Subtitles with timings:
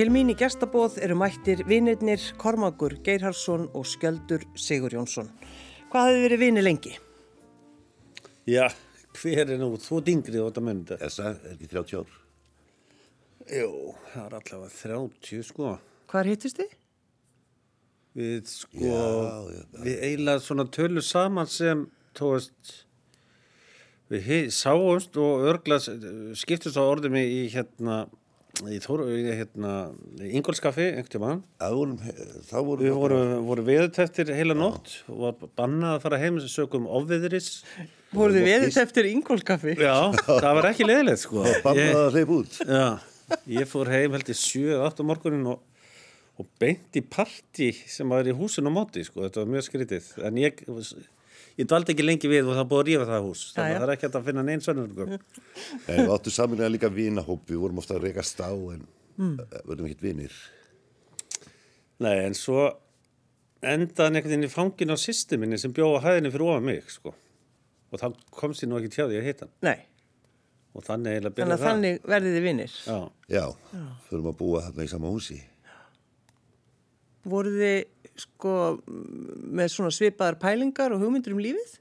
[0.00, 5.26] Til mín í gestabóð eru mættir vinirnir Kormakur Geirharsson og Skjöldur Sigur Jónsson.
[5.92, 6.92] Hvað hefur verið vinir lengi?
[8.48, 8.70] Já,
[9.20, 9.74] hver er nú?
[9.76, 10.96] Þú dingri á þetta mynda.
[11.02, 12.14] Þessa er ekki 30 ár.
[13.58, 13.68] Jú,
[14.14, 15.74] það er allavega 30 sko.
[16.14, 16.72] Hvar hittist þið?
[18.22, 19.04] Við sko, Já,
[19.52, 21.84] já, við eiginlega svona tölum saman sem,
[22.22, 22.72] veist,
[24.08, 28.06] við sáumst og örgla skiptust á orðum í hérna,
[28.68, 29.06] í Þóru,
[29.38, 29.70] hérna,
[30.20, 31.38] í Ingolskaffi, einhvern tímann.
[31.62, 31.94] Það vorum,
[32.50, 36.52] þá vorum Við vorum, vorum veðuteftir heila nótt og var bannað að fara heim sem
[36.52, 37.48] sögum ofviðris.
[38.12, 39.76] Voruð þið veðið eftir Ingólskaffi?
[39.80, 39.94] Já,
[40.26, 41.44] það var ekki leiðilegt sko.
[41.64, 42.58] bannað Ég- að hleypa út.
[42.66, 42.84] Já,
[43.60, 45.62] ég fór heim held í 7-8 morgunin og,
[46.40, 50.10] og beint í partí sem var í húsinu á móti, sko, þetta var mjög skrítið.
[50.26, 50.64] En ég,
[51.60, 53.42] ég dvaldi ekki lengi við og það búið að rífa það hús.
[53.54, 55.12] Þannig að það er ekki hægt að finna neins sönnur.
[55.86, 58.86] En við áttum saminlega líka vinahópi, við vorum ofta að rekast á en
[59.20, 59.34] mm.
[59.68, 60.38] verðum ekkert vinir.
[62.00, 62.64] Nei, en svo
[63.60, 67.12] endaði einhvern veginn í fangin á systeminni sem bjóða hæðinni fyrir ofan mig, sko.
[67.90, 69.54] Og þá komst ég nú ekki tjá því að hann.
[69.66, 69.78] Nei,
[70.70, 72.74] Og þannig þannig að þannig verðið þið vinir.
[72.86, 72.98] Já.
[73.30, 73.44] Já,
[74.06, 75.38] förum að búa þarna í sama húsi.
[77.30, 77.80] Voruð þið
[78.18, 78.54] sko
[78.86, 81.76] með svona svipaðar pælingar og hugmyndur um lífið?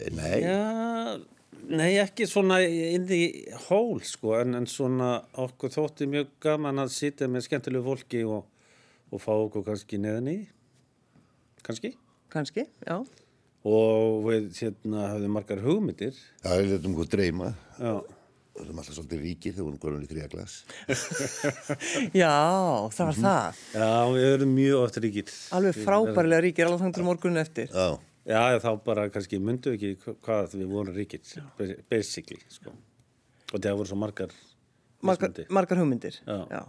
[0.00, 1.20] Eh, Nei, Já,
[1.68, 3.22] nei ekki svona inn í
[3.68, 8.46] hól sko en, en svona okkur þótti mjög gaman að sitja með skemmtilegu fólki og,
[9.12, 10.38] og fá okkur kannski neðan í
[11.62, 11.92] kannski
[12.32, 12.96] Kanski, já.
[13.68, 17.50] og við hérna höfðum margar hugmyndir það er þetta um hvað dreyma.
[17.76, 17.92] Já,
[18.52, 20.54] Við erum alltaf svolítið ríkir þegar við vorum komin í þrjaglas.
[22.22, 22.32] Já,
[22.92, 23.60] það var það.
[23.72, 27.72] Já við erum mjög oft ríkir Alveg frábærlega ríkir alveg þangt til morgunin eftir.
[27.72, 27.86] Já,
[28.28, 31.24] Já, þá bara kannski myndu ekki hvað við vorum ríkir
[31.90, 32.74] basically sko
[33.52, 34.30] og það voru svo margar
[35.02, 36.20] Margar, margar hugmyndir.
[36.28, 36.60] Já.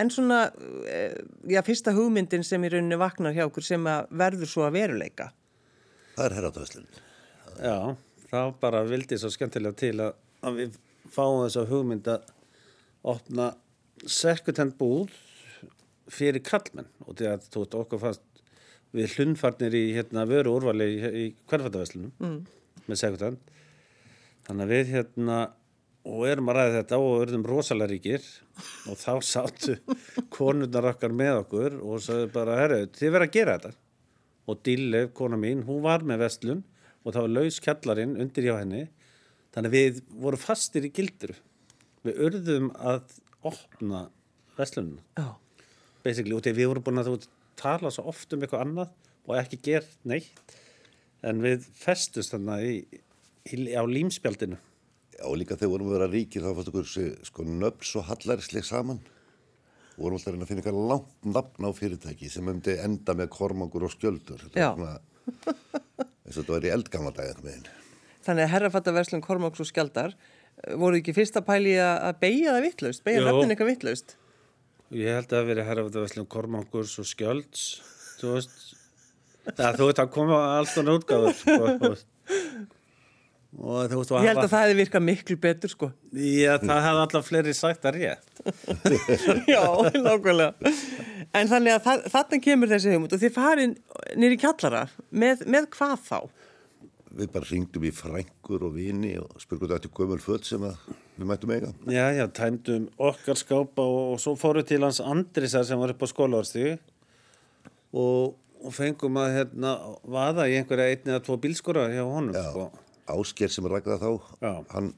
[0.00, 0.46] En svona,
[0.88, 1.12] eh,
[1.44, 5.26] já, fyrsta hugmyndin sem í rauninni vaknar hjá okkur sem að verður svo að veruleika.
[6.16, 6.86] það er herratöðslun.
[7.60, 7.76] Já,
[8.32, 10.78] þá bara vildi svo skemmtilega til að, að við
[11.12, 12.30] fáum þess að hugmynd að
[13.06, 13.50] opna
[14.06, 15.14] sekkutent búð
[16.12, 18.42] fyrir kallmenn og því að þú veist okkur fast
[18.96, 22.40] við hlundfarnir í hérna vöru úrvali í, í hverfættavæslunum mm.
[22.86, 23.54] með sekkutent
[24.46, 25.38] þannig að við hérna
[26.06, 28.26] og erum að ræða þetta og erum rosalega ríkir
[28.90, 29.74] og þá sáttu
[30.36, 33.72] konurnar okkar með okkur og sagði bara, herru, þið verða að gera þetta.
[34.46, 36.62] Og Dille, kona mín, hún var með vestlun
[37.02, 38.84] og það var laus kjallarinn undir hjá henni
[39.56, 41.32] þannig að við vorum fastir í gildur
[42.06, 44.06] við urðum að opna
[44.58, 45.32] vestlununa Já.
[46.04, 47.16] basically, og þegar við vorum búin að þú
[47.56, 48.94] tala svo oft um eitthvað annað
[49.26, 50.56] og ekki gert neitt
[51.26, 52.76] en við festust þannig í,
[53.50, 54.60] í, á límspjaldinu
[55.16, 56.88] Já, líka þegar vorum við að vera ríkir þá fannst okkur
[57.24, 58.98] sko nöfn svo hallarisleg saman.
[59.96, 63.14] Og vorum alltaf að reyna að finna eitthvað langt nafn á fyrirtæki sem myndi enda
[63.16, 64.42] með kormangur og skjöldur.
[64.44, 64.68] Þetta Já.
[64.76, 64.98] svona,
[66.26, 67.85] eins og þetta var í eldgamla dag eitthvað með henni.
[68.26, 72.54] Þannig að herrafattaverslun Kormáks og Skjaldar eh, voru ekki fyrst að pæli að að beigja
[72.56, 73.28] það vittlaust, beigja Jú.
[73.30, 74.16] nafnin eitthvað vittlaust.
[74.94, 77.64] ég held að það veri herrafættavæslum Kormangurs og Skjölds
[78.20, 78.58] þú veist
[79.56, 81.96] það, þú veist að koma alls konar útgáður sko,
[83.56, 85.86] Ég held hafa- að það hefði virkað miklu betur sko.
[86.12, 88.40] Já, það hefði alltaf fleiri sagt að rétt.
[89.54, 89.62] Já,
[89.96, 90.72] nákvæmlega.
[91.32, 93.72] En þannig að þarna kemur þessi hugmynd og þið farin
[94.20, 96.18] nýri kjallara með, með hvað þá?
[97.16, 100.74] Við bara ringdum í frængur og vini og spurgum þetta til gömul föld sem að
[101.16, 101.70] við mættum eiga.
[101.88, 106.04] Já, já, tæmdum okkar skápa og, og svo fóru til hans Andrisar sem var upp
[106.04, 106.74] á skólavarsti
[107.96, 109.72] og, og fengum að hérna,
[110.04, 112.36] vaða í einhverja einni eða tvo bílskora hjá honum.
[112.36, 112.68] Já, Sko.
[113.16, 114.10] Ásker sem er rækða þá,
[114.42, 114.52] Já.
[114.74, 114.92] hann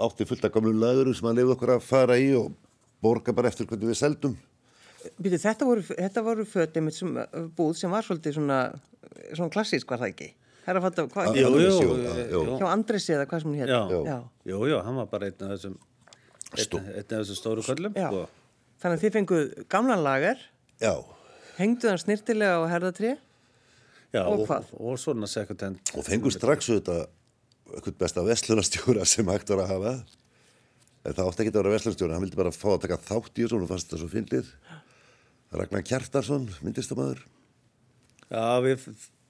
[0.00, 2.50] átti fullt af gamlu lagurum sem hann lefði okkur að fara í og
[3.04, 4.38] borga bara eftir hvernig við seldum.
[5.20, 7.14] Býtu, þetta voru, þetta voru fötum sem
[7.56, 8.58] búð sem var svolítið svona,
[9.32, 10.30] svona klassísk var það ekki?
[10.66, 11.30] Herrafatta, hvað?
[11.38, 12.40] Já, Jú, jú, jú, jú, já, jú.
[12.60, 13.70] Hjá Andresi eða hvað sem hún hér?
[13.72, 13.80] Já.
[14.10, 14.18] Já.
[14.50, 15.78] Jú, jú, hann var bara einn af þessum,
[16.56, 17.96] einn, af þessum stóru köllum.
[17.96, 18.08] Já.
[18.12, 18.26] Sko.
[18.82, 20.38] Þannig að þið fenguð gamlan lagar,
[20.80, 20.92] Já,
[21.58, 23.18] hengduð hann snirtilega á herðatrið
[24.10, 24.70] Já, Og og, hvað?
[24.80, 25.92] og svona sekundent.
[25.94, 27.02] og fengum strax auðvitað
[27.76, 29.92] eitthvað besta vestlunarstjóra sem hægt var að hafa.
[31.06, 33.44] En það átti ekki að vera vestlunarstjóra, hann vildi bara fá að taka þátt í
[33.44, 34.48] þessu og fannst það svo fyndið.
[35.60, 37.22] Ragnar Kjartarsson, myndistamæður.
[38.30, 38.88] Já, við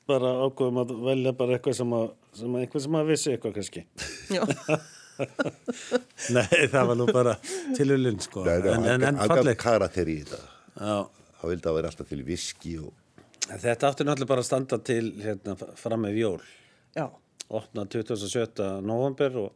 [0.08, 2.08] bara ákveðum að velja bara eitthvað sem að,
[2.40, 3.84] sem að einhver sem að vissi eitthvað kannski.
[4.32, 4.42] Já.
[6.36, 7.36] Nei, það var nú bara
[7.76, 8.46] tilhulinn, sko.
[8.46, 9.58] Nei, en, en, en falleg.
[9.60, 10.40] karakter í þetta.
[10.80, 10.96] Já.
[11.40, 12.96] Hann vildi að vera alltaf til viski og
[13.50, 16.42] Þetta átti náttúrulega bara að standa til hérna, fram með jól.
[16.94, 17.08] Já.
[17.50, 18.60] Opna 27.
[18.86, 19.48] november og,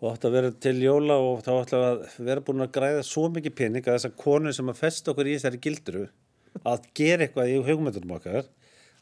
[0.00, 3.28] og átti að vera til jóla og þá ætla að vera búin að græða svo
[3.30, 6.04] mikið pening að þessar konur sem að festa okkur í þessari gildru
[6.66, 8.50] að gera eitthvað í hugmyndunum okkar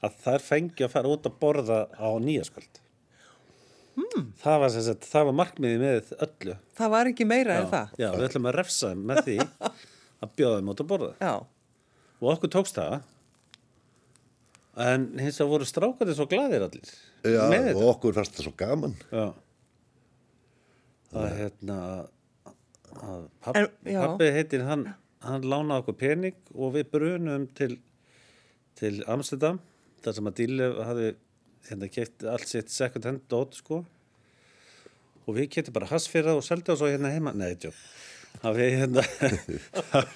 [0.02, 2.80] að þær fengi að fara út að borða á nýjaskvöld
[3.98, 4.26] hmm.
[4.42, 7.94] það, var, sem sagt, það var markmiði með öllu Það var ekki meira en það.
[8.02, 9.38] Já, við ætlum að refsa þeim með því
[10.22, 11.34] að bjóða þeim út að borða Já.
[12.22, 13.00] og okkur tókst það
[14.82, 16.92] en hins að voru strákarnir svo glaðir allir
[17.28, 18.94] Já, með þetta og okkur fannst það svo gaman.
[19.12, 19.26] Já
[21.12, 21.76] Það er hérna
[22.96, 23.98] að papp, En- já.
[24.00, 24.86] pappi heitir hann,
[25.20, 27.74] hann lánaði okkur pening og við brunum til
[28.80, 29.60] til Amsterdam
[30.04, 31.10] þar sem að Dílev hafi
[31.70, 33.82] hérna keitt allt sitt second hand dot sko
[35.22, 37.70] og við keitum bara hassfyrra og seldi og svo hérna heima nei, tjó
[38.42, 39.02] að við hérna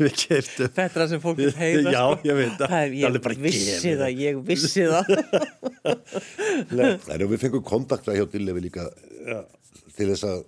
[0.00, 1.92] við keitum Þetta er það sem fólk vil heyra.
[1.92, 2.26] Já, sko.
[2.30, 2.72] ég veit það.
[2.72, 2.80] það.
[2.80, 5.06] er- Ég bara vissi gefið það, ég vissi það.
[6.80, 8.86] Nei, við fengum kontakta hjá Dillefi líka
[9.28, 9.40] Já.
[9.98, 10.44] til þess að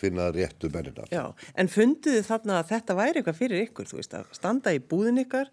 [0.00, 1.04] finna réttu mennina.
[1.12, 1.24] Já,
[1.60, 5.20] en funduðu þarna að þetta væri eitthvað fyrir ykkur, þú veist, að standa í búðin
[5.24, 5.50] ykkar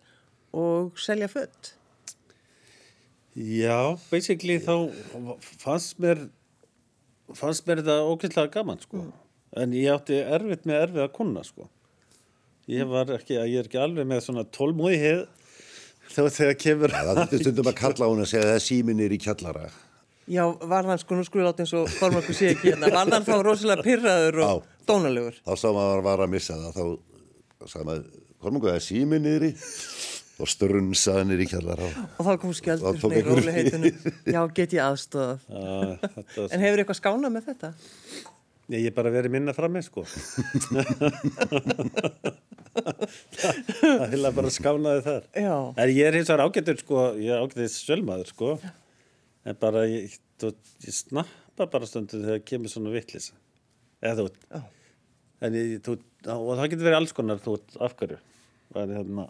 [0.56, 1.74] og selja fött.
[3.38, 4.74] Já, basically þá
[5.62, 6.24] fannst mér
[7.38, 9.04] fannst mér þetta ógæslega gaman sko.
[9.58, 11.68] en ég átti erfitt með erfið að kunna sko.
[12.68, 15.28] ég var ekki, ég er ekki alveg með svona tólmúðið
[16.08, 19.20] þá þegar kemur Það þurfti stundum að kalla á hún að segja það síminir í
[19.22, 19.70] kjallara.
[20.28, 23.28] Já, var hann sko, nú skulle láta eins og Kormakur sé ekki hérna, var hann
[23.28, 24.80] þá rosalega pyrraður og Já.
[24.90, 25.38] dónalegur.
[25.46, 26.98] Þá sá maður var að missa það,
[27.62, 28.08] þá sagði maður,
[28.42, 29.52] kormungu, það er síminir í
[30.38, 31.92] og strunsaði niður í kjallara.
[32.18, 33.92] Og þá kom skjöldur svona í róliheitinu.
[34.36, 35.40] Já, get ég aðstofað.
[36.48, 37.72] En hefur eitthvað skánað með þetta?
[38.68, 40.02] Ég hef bara verið minna frammi sko
[43.48, 45.54] Það hefði bara skánaði þar Já.
[45.80, 48.50] En ég er hins vegar ágættur sko Ég er ágættur sölmaður sko
[49.48, 50.52] En bara ég, þú,
[50.84, 53.32] ég snappa bara stundum þegar kemur svona vitlis
[54.04, 54.62] Eða þú Já.
[55.48, 55.96] En ég, þú,
[56.36, 58.20] og það getur verið alls konar þú veist, af hverju
[58.78, 59.30] en, hérna,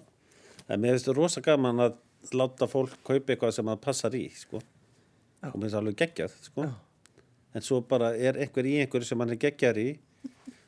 [0.68, 1.96] en mér finnst það rosa gaman að
[2.36, 4.60] láta fólk kaupa eitthvað sem það passar í sko.
[4.60, 6.68] og mér finnst það alveg geggjað sko.
[7.54, 9.88] en svo bara er einhver í einhverju sem hann er geggjar í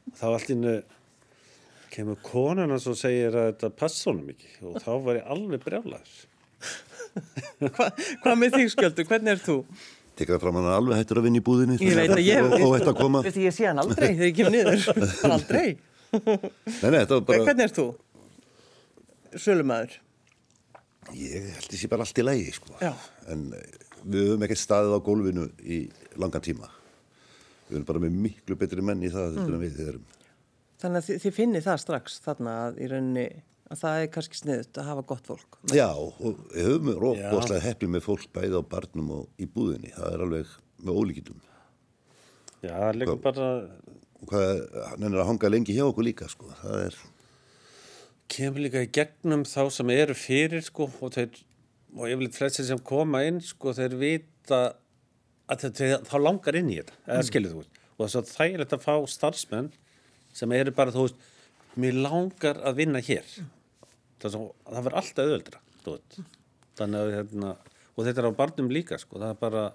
[0.10, 0.80] og þá allt innu
[1.94, 5.63] kemur konan og svo segir að þetta passa honum ekki og þá var ég alveg
[5.66, 6.18] brjálaður
[7.60, 7.88] Hva,
[8.24, 9.07] hvað með þig skjöldur?
[9.10, 9.56] Hvernig er þú?
[10.19, 11.78] Tekkaði fram hann alveg hættur að vinna í búðinni.
[11.84, 12.44] Ég veit að ég...
[12.44, 13.22] Og, og þetta að koma.
[13.25, 14.86] Veistu, ég sé hann aldrei þegar ég kemur niður.
[15.24, 15.68] Bara aldrei.
[16.10, 17.86] Nei, nei, þetta bara, Hvernig er þú?
[19.35, 19.99] Sölumæður.
[21.15, 22.75] ég held þessi bara allt í lægi, sko.
[23.31, 25.81] En eh, við höfum ekkert staðið á gólfinu í
[26.21, 26.69] langan tíma.
[27.69, 29.51] Við erum bara með miklu betri menn í það mm.
[29.53, 30.07] en við þið erum.
[30.79, 33.27] Þannig að þið, þið finnið það strax þarna að í rauninni
[33.69, 35.59] að það er kannski sniðut að hafa gott fólk.
[35.75, 39.93] Já, og við höfum rosalega heppið með fólk bæði á barnum og í búðinni.
[39.93, 41.41] Það er alveg með ólíkitum.
[42.63, 43.49] já, það leikur bara
[44.19, 46.49] Og hvað, hann er að hanga lengi hjá okkur líka, sko.
[46.59, 46.97] Það er,
[48.29, 51.39] kemur líka í gegnum þá sem eru fyrir sko og þeir
[51.97, 54.61] og yfirleitt flestir sem koma inn sko þeir vita
[55.50, 57.79] að þeir, þeir, þá langar inn í þetta eða skilur þú veist.
[57.98, 59.71] Og þess að þægilegt að fá starfsmenn
[60.38, 61.25] sem eru bara þú veist
[61.79, 63.25] mér langar að vinna hér.
[64.19, 66.19] Það, svo, það verður alltaf auðveldra þú veist.
[66.79, 67.53] Þannig að hérna
[68.00, 69.65] og þetta er á barnum líka sko það er bara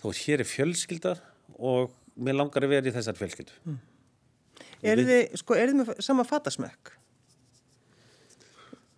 [0.00, 1.22] þú veist hér er fjölskyldar
[1.60, 3.76] og mér langar að vera í þessar fjölskyldu.
[4.84, 6.92] Er þið, sko, er þið með sama fatasmekk?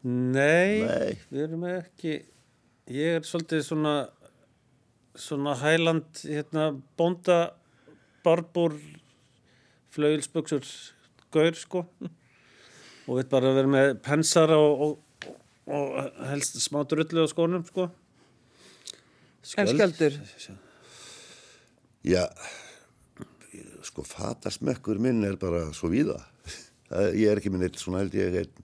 [0.06, 1.16] Nei, Nei.
[1.32, 2.12] við erum ekki
[2.94, 3.94] ég er svolítið svona
[5.16, 6.68] svona hæland hérna
[7.00, 7.38] bónda
[8.26, 8.76] barbúr
[9.96, 10.66] flauilsbuksur
[11.34, 11.82] gaur sko
[13.06, 15.32] og við bara vera með pensara og, og,
[15.72, 17.88] og helst smá drullu á skónum sko
[19.56, 20.16] En skjöldur?
[22.02, 22.25] já,
[23.86, 26.16] sko, fatasmekkur minn er bara svo víða.
[26.90, 28.58] Það, ég er ekki með neitt svona held ég neitt,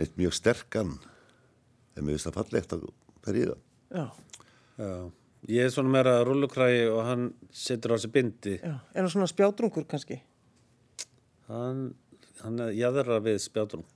[0.00, 0.94] neitt mjög sterkan.
[1.96, 2.84] En mér finnst það fallegt að
[3.20, 3.64] það er í það.
[4.00, 4.04] Já,
[4.80, 4.92] Já.
[5.48, 7.22] Ég er svona meira rullukrægi og hann
[7.56, 8.74] setur á sig bindi já.
[8.92, 10.18] Er það svona spjátrungur kannski?
[11.48, 11.80] hann,
[12.44, 13.86] hann er jæðra við spjátrung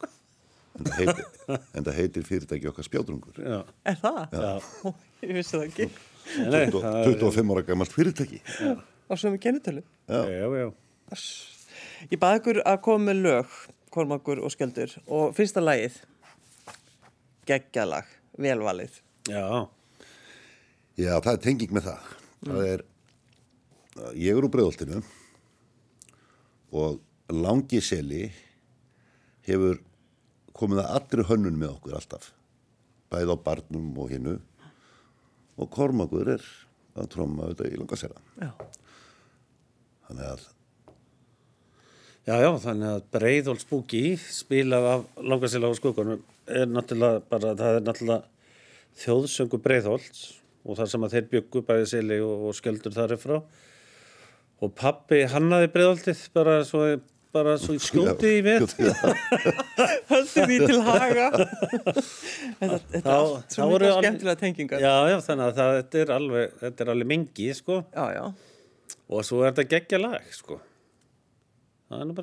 [0.74, 1.26] En það heitir,
[1.78, 3.36] en það heitir fyrirtæki okkar spjátrungur.
[3.38, 4.16] Já, Er það?
[4.34, 4.94] já.
[5.22, 5.86] Ég vissi það ekki.
[6.50, 8.40] Nei, það er- 25 ára gammalt fyrirtæki.
[9.06, 9.84] Á sömu kennitölu.
[10.10, 10.24] Já.
[10.26, 10.66] Já, já.
[12.10, 13.54] Ég baði ykkur að koma með lög,
[13.94, 16.00] Kormakur og Skjöldur og fyrsta lagið,
[17.46, 18.10] geggjalag,
[18.40, 19.00] velvalið.
[19.30, 19.46] Já,
[20.94, 22.10] Já, það er tenging með það.
[22.44, 22.82] Það er,
[24.14, 25.00] ég er úr bregðoltinu
[26.74, 27.00] og
[27.34, 28.28] langi seli
[29.48, 29.80] hefur
[30.54, 32.28] komið að allri hönnun með okkur alltaf.
[33.10, 34.36] Bæði á barnum og hinnu
[35.58, 36.46] og Kormakur er
[36.94, 38.22] að tróma þetta í langa sela.
[38.38, 38.52] Já.
[40.06, 40.46] Þannig að,
[42.24, 47.76] Já, já, þannig að Breiðholt Spooky spilað af langarsila á skuggunum er náttúrulega bara, það
[47.76, 48.22] er náttúrulega
[49.02, 50.22] þjóðsöngu Breiðholt
[50.64, 53.36] og það sem að þeir byggu bæði sili og, og sköldur þar er frá.
[54.64, 56.82] Og pappi hannaði Breiðholtið bara svo,
[57.36, 58.70] bara svo skjóti í með
[60.14, 61.28] Höldu því til haga.
[62.64, 64.80] Þetta, þetta er svo alveg- skemmtilega tengingar.
[64.80, 67.82] Já, já, þannig að það, þetta er alveg, þetta er alveg mengi, sko.
[67.92, 68.28] Já, já.
[69.12, 70.64] og svo er þetta geggja lag, sko
[71.94, 72.18] það er nú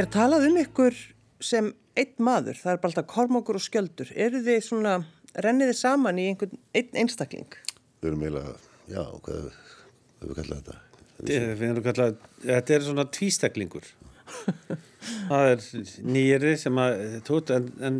[0.00, 0.96] Er talað um ykkur
[1.44, 4.92] sem einn maður, það er bara alltaf kormokur og skjöldur, eru þið svona,
[5.44, 7.48] rennið þið saman í einhvern einn einstakling?
[8.00, 8.52] við erum eiginlega,
[8.88, 9.42] já, hvað
[10.20, 10.76] hvað við kallað þetta?
[11.18, 12.14] Þetta- Við erum kallað,
[12.46, 13.90] þetta er svona tvístaklingur
[15.28, 15.66] það er
[16.14, 17.98] nýri sem að tótt en, en,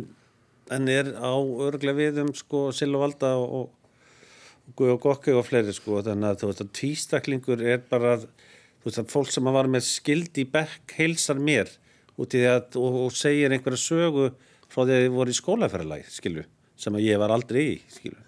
[0.73, 1.33] en er á
[1.67, 6.39] örglega við um sko Silvalda og, og Guð og Gokki og fleiri sko þannig að
[6.41, 10.41] þú veist að tvístaklingur er bara þú veist að fólk sem að var með skild
[10.41, 11.69] í bekk heilsar mér
[12.17, 14.31] út í því að og, og segir einhverja sögu
[14.71, 16.43] frá því að þið voru í skólaferðalagi skilu
[16.81, 18.19] sem að ég var aldrei í skilu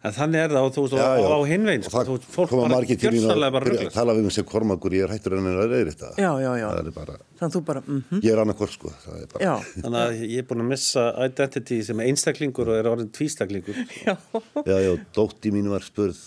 [0.00, 2.50] en þannig er það og þú veist og, og á sko, þú það veist, fólk
[2.50, 4.46] koma bara margir til mín gjörsamlega að bara byrja að ruglast tala við mig sem
[4.48, 6.66] kormakur, ég er hættur en að reyðir þetta Já, já, já.
[6.70, 9.42] það er bara, Þannig að þú bara, mhm, ég er annað sko það er bara,
[9.44, 13.12] já, Þannig að ég er búin að missa identity sem er einstaklingur og er orðin
[13.20, 13.82] tvístaklingur.
[14.08, 14.16] já,
[14.56, 16.24] já, já, dótti mín var spurð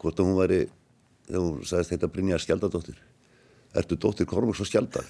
[0.00, 0.60] hvort að hún væri
[1.28, 2.96] þegar hún sagðist þetta Brynja Skjaldadóttir
[3.78, 5.06] ertu dóttir Kormáks og Skjaldar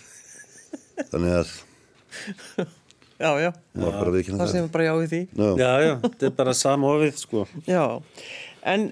[1.11, 1.53] þannig að
[3.23, 3.51] Já, já.
[3.79, 4.49] Bara Það það.
[4.51, 5.19] sem bara já við því.
[5.39, 5.49] Já.
[5.61, 7.43] Já, já, þetta er bara samofið, sko.
[7.69, 7.83] Já.
[8.73, 8.87] En,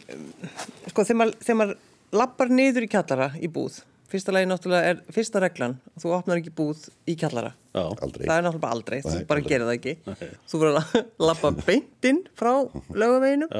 [0.92, 1.80] sko, þegar maður, þegar maður
[2.20, 3.80] lappar niður í kjallara í búð,
[4.12, 7.50] fyrsta lagi náttúrulega er fyrsta reglan, að þú opnar ekki búð í kjallara.
[7.74, 7.82] Já.
[7.90, 8.28] Aldrei.
[8.28, 9.50] Það er náttúrulega bara aldrei, þú Nei, bara aldrei.
[9.56, 9.96] gerir það ekki.
[10.52, 12.52] Þú verður að lappa beintinn frá
[13.02, 13.56] lögaveginum,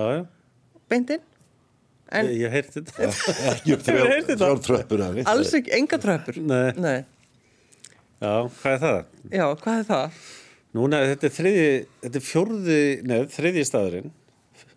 [0.95, 1.26] beintinn,
[2.11, 3.09] en ég, ég heyrti þetta.
[3.55, 4.45] Ekki upp Hefurðu heyrt þetta?
[4.45, 6.38] þrjár tröppur af alls ekki, enga tröppur.
[6.50, 6.71] Nei.
[6.81, 6.99] Nei.
[8.21, 8.99] Já, hvað er það?
[9.33, 10.19] Já, hvað er það?
[10.76, 11.69] Núna, þetta er þriði,
[12.05, 14.11] þetta er fjórði, neð, þriði staðurinn.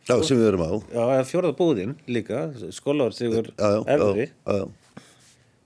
[0.04, 0.72] Já, sem við erum á.
[0.92, 2.40] Já, fjórða búðin líka,
[2.76, 4.26] skólaður sigur Já, já, já, efri.
[4.32, 5.04] já, já.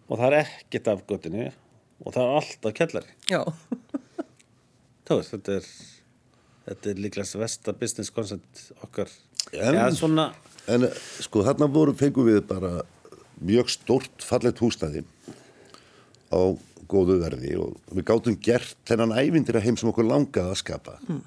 [0.07, 1.47] Og það er ekkert af göttinni
[2.05, 3.15] og það er alltaf kjallari.
[3.31, 3.39] Já,
[5.09, 5.69] veist, þetta er,
[6.67, 9.09] þetta er líklega vesta business concept okkar.
[9.54, 10.34] En- Já, svona,
[10.68, 10.84] En
[11.24, 12.82] sko þarna voru, fengum við bara
[13.39, 15.06] mjög stórt fallegt húsnæði
[16.27, 16.39] á
[16.92, 20.98] góðu verði og við gátum gert þennan ævindir heim sem okkur langaði að skapa.
[21.08, 21.22] Mm.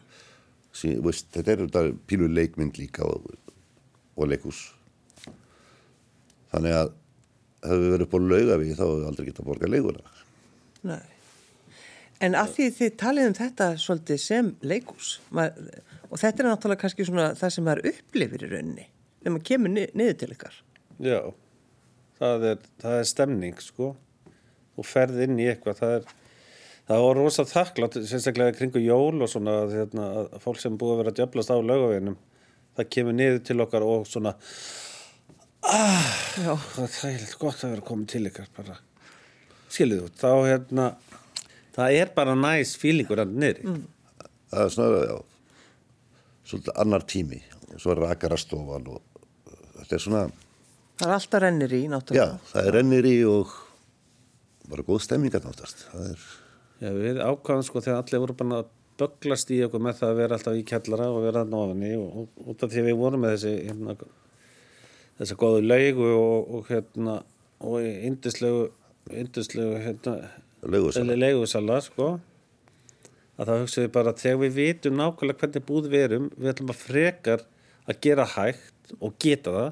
[0.77, 3.31] Sí, veist, þetta er þetta pílu leikmynd líka og,
[4.17, 4.61] og leikus.
[6.53, 6.93] Þannig að
[7.65, 10.05] hefur við verið upp á laugavíð þá hefur við aldrei getað að borga leiguna.
[10.83, 11.03] nei.
[12.21, 17.07] En að því þið talið um þetta svolítið sem leikús og þetta er náttúrulega kannski
[17.09, 18.87] svona það sem maður upplifir í rauninni
[19.21, 20.57] þegar maður kemur ni niður til ykkar.
[21.01, 21.21] já,
[22.21, 23.93] það er, það er stemning, sko.
[24.77, 26.07] Þú ferð inn í eitthvað, það er,
[26.89, 30.95] það var rosa þakklátt, sérstaklega kringu jól og svona, að, hérna, að fólk sem búið
[30.95, 32.21] að vera að djöflast á laugaveginum,
[32.79, 34.37] það kemur niður til okkar og svona,
[35.61, 38.79] Já, það er gott að vera komið til ykkar bara
[39.71, 40.87] skiluðu út, þá hérna
[41.81, 43.81] það er bara næs fílingur hann niðri mm.
[44.51, 45.17] Það er já,
[46.51, 47.37] svolítið annar tími.
[47.79, 49.03] Svo er rakarastofan og
[49.77, 50.23] þetta er svona,
[50.99, 52.41] það er alltaf rennir í já, náttúrulega.
[52.51, 53.53] það er rennir í og
[54.73, 55.87] bara góð stemmingar náttúrulega.
[55.93, 56.27] Það er...
[56.81, 60.21] Já, við ákvaðum sko þegar allir voru bara að bögglast í okkur með það að
[60.21, 63.25] vera alltaf í kellara og vera að nofinni og, og út af því við vorum
[63.25, 63.97] með þessi hérna,
[65.21, 67.17] þessa góðu laugu og, og hérna
[67.71, 68.67] og indislegu
[69.15, 70.17] indislegu hérna
[70.61, 71.17] Leigusala.
[71.17, 72.09] leigusala sko
[73.41, 76.73] að þá hugsaðu við bara þegar við vitum nákvæmlega hvernig búð við erum við ætlum
[76.75, 77.47] að frekar
[77.89, 79.71] að gera hægt og geta það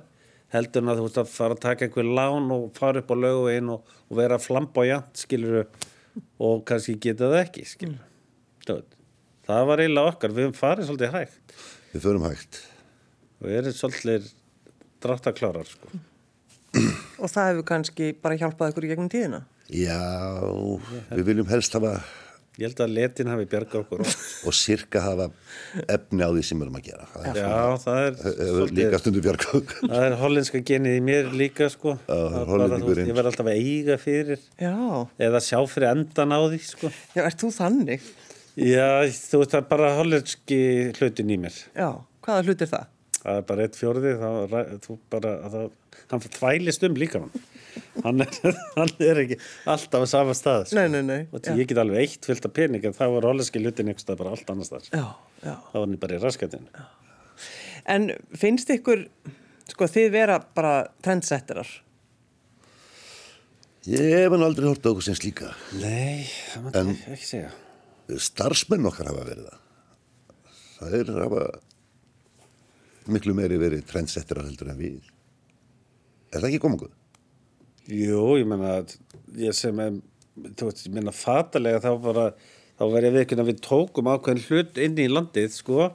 [0.55, 3.16] heldur en að þú veist að fara að taka einhver lán og fara upp á
[3.20, 5.66] löguvegin og, og vera flamboyant skilur
[6.40, 8.96] og kannski geta það ekki skilur mm.
[9.44, 11.59] það var eiginlega okkar, við höfum farið svolítið hægt
[11.92, 12.62] Við förum hægt.
[13.40, 14.33] og erum svolítið
[15.03, 15.90] dráttaklárar sko.
[17.18, 19.40] Og það hefur kannski bara hjálpað ykkur í gegnum tíðina.
[19.69, 20.01] Já,
[21.13, 21.99] við viljum helst hafa
[22.59, 24.01] ég held að letin hafi bjargað okkur
[24.49, 25.27] og sirka hafa
[25.95, 27.05] efni á því sem við erum að gera.
[27.13, 28.17] Það er, já, það er
[28.49, 29.75] hefur líka stundu bjargað.
[29.85, 31.95] það er hollenska genið í mér líka sko.
[32.09, 33.13] það er Hollendingurinn.
[33.13, 34.75] ég verð alltaf að eiga fyrir Já,
[35.29, 36.91] eða sjá fyrir endan á því sko.
[37.15, 38.09] já, ert þú þannig?
[38.59, 40.61] já, þú veist það er bara hollenski
[40.99, 41.91] hlutin í mér Já,
[42.27, 42.89] hvaða hlut er það?
[43.23, 44.29] Það er bara eitt fjórði þá,
[44.87, 45.65] þú bara, það,
[46.13, 47.33] hann þvælist um líka hann
[48.05, 49.39] hann er, hann er ekki
[49.71, 50.79] alltaf á sama stað sko.
[50.79, 51.21] Nei, nei, nei.
[51.35, 54.21] og ég get alveg eitt fyllt af pening en það var hollenski hlutin einhvers stað
[54.23, 55.05] bara allt annars þar Já,
[55.43, 55.55] já.
[55.55, 56.71] það var hann bara í raskatinn
[57.89, 59.07] En finnst ykkur,
[59.71, 60.73] sko, þið vera bara
[61.05, 61.69] trendsetterar?
[63.89, 65.55] Ég hef hann aldrei hort á okkur sem slíka.
[65.81, 67.55] nei, það En- ekki segja
[68.21, 69.59] Starfsmenn okkar hafa verið það.
[70.79, 71.43] Það er hafa
[73.12, 74.99] miklu meiri verið trendsettir heldur en við.
[76.33, 76.92] Er það ekki komunguð?
[77.88, 78.99] Jú, ég menna að
[79.40, 79.94] ég sem er,
[80.59, 82.27] þú veist, ég menna fatalega þá bara,
[82.77, 85.87] þá verið við ekki að við tókum ákveðin hlut inn í landið, sko,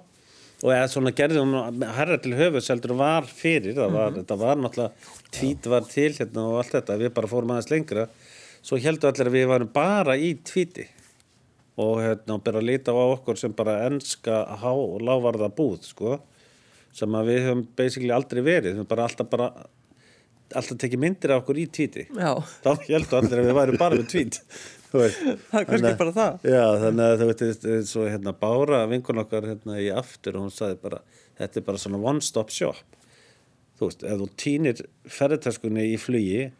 [0.63, 1.53] og eða svona gerðum
[1.97, 6.47] herra til höfus heldur var fyrir, það var, þetta var náttúrulega, tvít var til hérna
[6.49, 8.07] og allt þetta, við bara fórum aðeins lengra,
[8.63, 10.87] svo heldur allir að við varum bara í tvíti
[11.83, 16.17] og hérna, að líta á okkur sem bara enska há og lávarða búð, sko,
[16.93, 19.49] sem að við höfum basically aldrei verið, við höfum bara alltaf bara
[20.53, 22.05] alltaf tekið myndir af okkur í tvíti
[22.61, 24.39] þá heldur allir að við værum bara með tvít.
[24.93, 26.43] Það er kannski bara það.
[26.53, 30.53] já, þannig að þú veit svo hérna Bára, vinkun okkar hérna í aftur og hún
[30.53, 30.99] sagði bara,
[31.39, 32.99] þetta er bara svona one stop shop.
[33.79, 36.51] Þú veist, ef þú týnir ferðartaskunni í flugi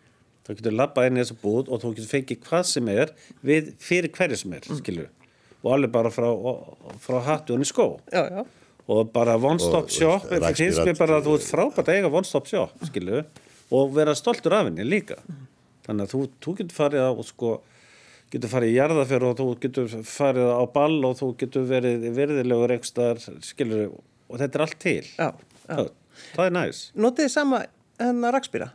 [0.47, 3.13] þá getur labbað inn í þessa búð og þú getur fengið hvað sem er
[3.45, 5.11] við fyrir hverju sem er, skilur
[5.63, 6.27] og alveg bara frá,
[7.05, 7.85] frá hattu hann í skó.
[8.11, 8.41] Já, já.
[8.87, 11.97] Og bara one stop shop og það finnst mér bara að þú ert frábært að
[11.99, 13.23] eiga one stop shop skilu,
[13.71, 15.15] og vera stoltur af henni líka.
[15.87, 17.53] Þannig að þú, þú getur farið á sko,
[18.33, 22.75] getur farið í jarðafjör og þú getur farið á ball og þú getur verið verðilegur
[22.77, 23.89] ekstar skilur,
[24.29, 25.01] og þetta er allt til.
[25.17, 25.75] Já, já.
[25.75, 25.91] Það,
[26.35, 27.63] það er næs Notið þið sama
[27.99, 28.69] hennar rakspýra?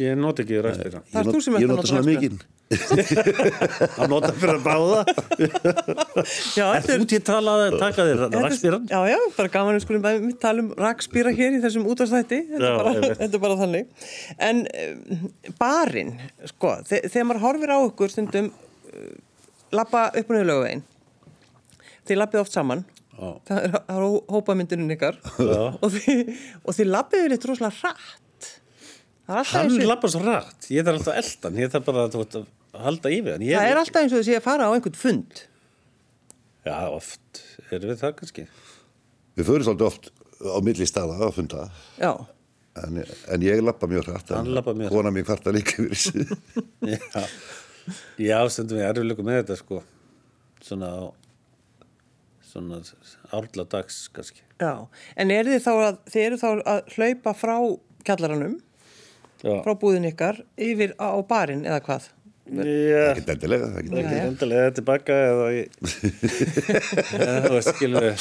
[0.00, 2.38] ég noti ekki er Ég þú sem not- Ég að nota nota svona mikinn.
[4.00, 5.00] að nota fyrir að báða.
[6.56, 8.86] Já, Er þú til að tala, taka þér er- rakspýran?
[8.90, 12.72] Já, já, bara gaman við skulum bara tala um rakspýra hér í þessum útvarstætti þetta,
[12.92, 14.08] er þetta er bara þannig.
[14.48, 15.26] En um,
[15.60, 16.14] barinn,
[16.52, 19.12] sko þe þegar maður horfir á ykkur stundum uh,
[19.76, 20.86] lappa upp og niður lögvegin
[22.08, 22.86] þið lappið oft saman.
[23.12, 23.28] Já.
[23.46, 24.04] það er, það er
[24.34, 25.18] hópamyndunin ykkar.
[25.84, 27.92] Og þið, og þið lappið yfir eitt rosalega
[29.32, 29.70] er alltaf Hann
[30.10, 32.40] svo rætt, ég þarf alltaf eldan, ég þarf bara að
[32.86, 33.46] halda í við hann.
[33.46, 35.42] Ég, Það er alltaf eins og sé að fara á einhvern fund.
[36.62, 38.44] Já, oft erum við það kannski.
[39.36, 41.66] Við förum svolítið oft á milli staða að funda.
[42.00, 42.12] Já,
[42.82, 43.02] en,
[43.34, 46.38] en ég lappa mjög hrætt Hann labbar mjög Kona mín kvarta líka yfir þessu.
[46.92, 47.26] Já,
[48.22, 48.38] já.
[48.52, 49.80] Stundum við erum með þetta sko,
[50.62, 51.02] svona á,
[52.46, 52.78] svona
[53.34, 54.44] árla dags kannski.
[54.62, 54.86] já.
[55.16, 57.56] En eru þið þá að, þið eru þá að hlaupa frá
[58.06, 58.60] kjallaranum
[59.42, 62.08] Já, frá búðin ykkar yfir á barinn eða hvað?
[62.42, 63.12] Já.
[63.12, 65.44] Ekki endilega, er ekki endilega tilbaka eða
[67.52, 68.16] veist, skilur við,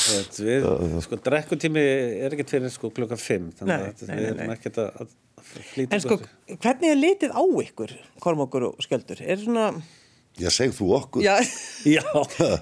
[1.08, 1.86] sko, drekkutími
[2.28, 4.54] er ekkert fyrir sko klukkan 5, þannig Nei, að nei, við nei, erum nei.
[4.58, 5.08] ekkert að, að
[5.72, 6.16] flýta En sko,
[6.54, 9.20] hvernig er litið á ykkur, Kormokur og Skjöldur?
[9.26, 9.66] Er svona,
[10.40, 11.36] Já, segð þú okkur já,
[11.98, 12.06] Já,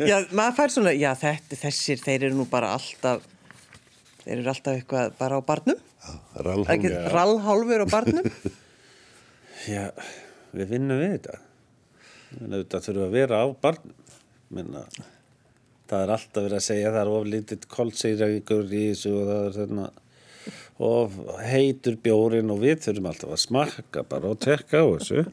[0.02, 3.20] já, maður fær svona, já, þetta, þessir, þeir eru nú bara alltaf,
[4.24, 5.80] þeir eru alltaf eitthvað bara á barnum,
[6.40, 8.26] rallhálfur á barnum.
[9.76, 9.86] já,
[10.56, 11.36] við vinnum við þetta.
[12.34, 13.96] Þetta þurfum að vera á barnum.
[14.54, 14.84] Minna,
[15.90, 19.42] það er alltaf verið að segja það er of lítið kolsýrægur í þessu og það
[19.46, 19.90] er þarna
[20.90, 25.26] of heitur bjórin og við þurfum alltaf að smakka bara og tekka á þessu.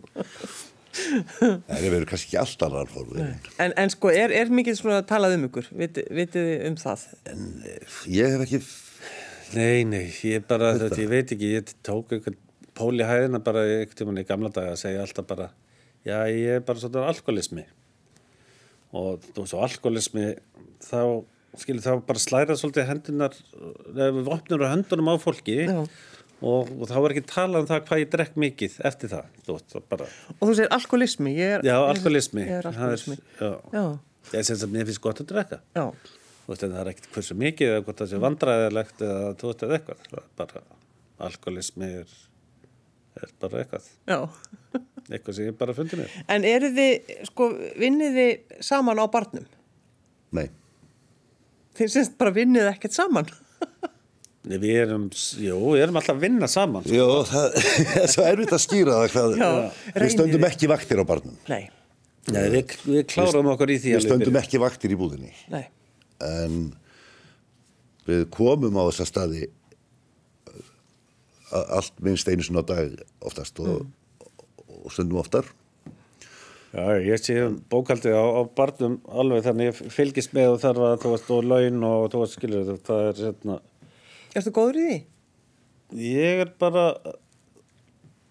[0.96, 5.36] Það er verið kannski ekki alltaf rallhálf En, en sko, er, er mikið svona talað
[5.36, 7.02] um ykkur, Viti, vitið þið um það?
[8.08, 8.60] Ég hef ekki
[9.54, 12.38] Nei, nei, ég bara, þetta, ég veit ekki, ég tók einhvern
[12.76, 13.62] pól í hæðina bara
[13.94, 15.50] tímann í gamla daga að segja alltaf bara,
[16.06, 17.64] já, ég er bara svona alkoholismi.
[18.96, 20.26] Og og alkoholismi
[20.86, 21.00] þá,
[21.60, 23.38] skilur, þá bara slæra svolítið hendunar,
[23.96, 25.88] við opnum á höndunum á fólki og,
[26.70, 29.56] og þá er ekki talað um það hvað ég drekk mikið eftir það, þú
[30.36, 31.66] Og þú segir alkoholismi, ég er...
[31.66, 32.46] já, alkoholismi.
[32.46, 32.70] Ég er
[33.40, 33.84] Já,
[34.32, 35.60] ég sem að mér finnst gott að drekka.
[35.76, 35.86] Já,
[36.46, 39.62] Þú veist, það er ekkert hversu mikið eða hvort það sé vandræðilegt eða þú veist,
[39.66, 40.26] eða eitthvað.
[40.38, 40.60] Bara,
[41.26, 42.12] alkoholismi er,
[43.22, 43.88] er bara eitthvað.
[44.10, 44.18] já.
[45.06, 46.14] Eitthvað sem ég bara fundi mér.
[46.34, 47.46] En eru þið, sko,
[47.78, 49.44] vinnið þið saman á barnum?
[50.34, 50.48] Nei,
[51.76, 53.28] Þið syns bara vinnið ekkert saman?
[54.46, 55.04] Nei, við erum,
[55.42, 56.84] jú, við erum alltaf að vinna saman.
[56.86, 56.94] sko.
[56.96, 57.56] Jó, það
[58.02, 59.48] er svo erfitt að skýra það hvað Já,
[60.00, 61.64] Við stöndum ekki vaktir á barnum Nei,
[62.32, 65.64] Nei, við, við klárum okkur í því Við stöndum ekki vaktir í búðinni nei,
[66.26, 66.58] en
[68.06, 69.48] við komum á þessa staði
[71.52, 73.86] allt minnst einu sinna á dag oftast og,
[74.66, 75.48] og stundum oftar
[76.76, 77.36] Já, ég sé
[77.72, 81.46] bókaldið á, á barnum alveg þannig ég fylgist með og þarf að, þú veist, og
[81.48, 83.58] laun og þú veist, skilur þetta, það er, hérna,
[84.36, 84.98] ertu góður í því?
[86.02, 86.88] ég er bara,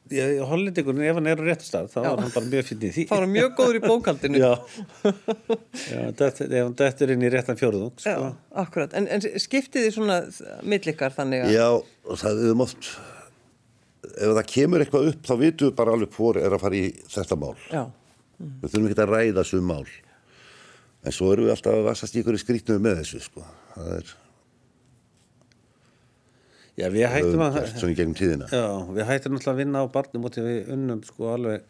[0.06, 2.10] hollendingurinn, ef hann er á réttu stað, þá Já.
[2.12, 3.06] er hann bara mjög í því.
[3.10, 4.42] Fára mjög góður í bókaldinu.
[4.46, 4.52] Já,
[5.90, 8.30] Já þetta, ef hann dettur inn í réttan fjóruðung, Já, sko.
[8.66, 8.94] akkurat.
[9.00, 10.22] En, en skiptið þið svona
[10.62, 11.56] millikar þannig að...
[11.58, 11.68] Já,
[12.06, 12.94] og það við um oft
[14.16, 16.90] ef það kemur eitthvað upp þá vitum við bara alveg hvor er að fara í
[17.12, 17.84] þetta mál Já,
[18.38, 19.88] við þurfum ekki að ræða svo um mál
[21.06, 23.46] en svo erum við alltaf að vassast í ykkur skrýtnum með þessu sko.
[23.76, 24.14] það er
[26.76, 28.64] Já, við hættum að, gert svona í gegnum tíðina já,
[28.98, 31.70] við hættum náttúrulega að vinna á barnum út í við unnum, sko, alveg,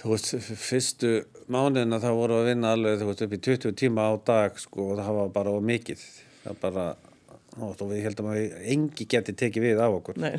[0.00, 0.30] þú veist,
[0.62, 1.10] fyrstu
[1.52, 4.56] mánuðina þá vorum við að vinna alveg, þú veist, upp í 20 tíma á dag,
[4.62, 6.06] sko, og það var bara of mikið.
[6.46, 6.86] Það bara,
[7.52, 10.20] þú veist, og við heldum að við engi geti tekið við á okkur.
[10.24, 10.32] nei,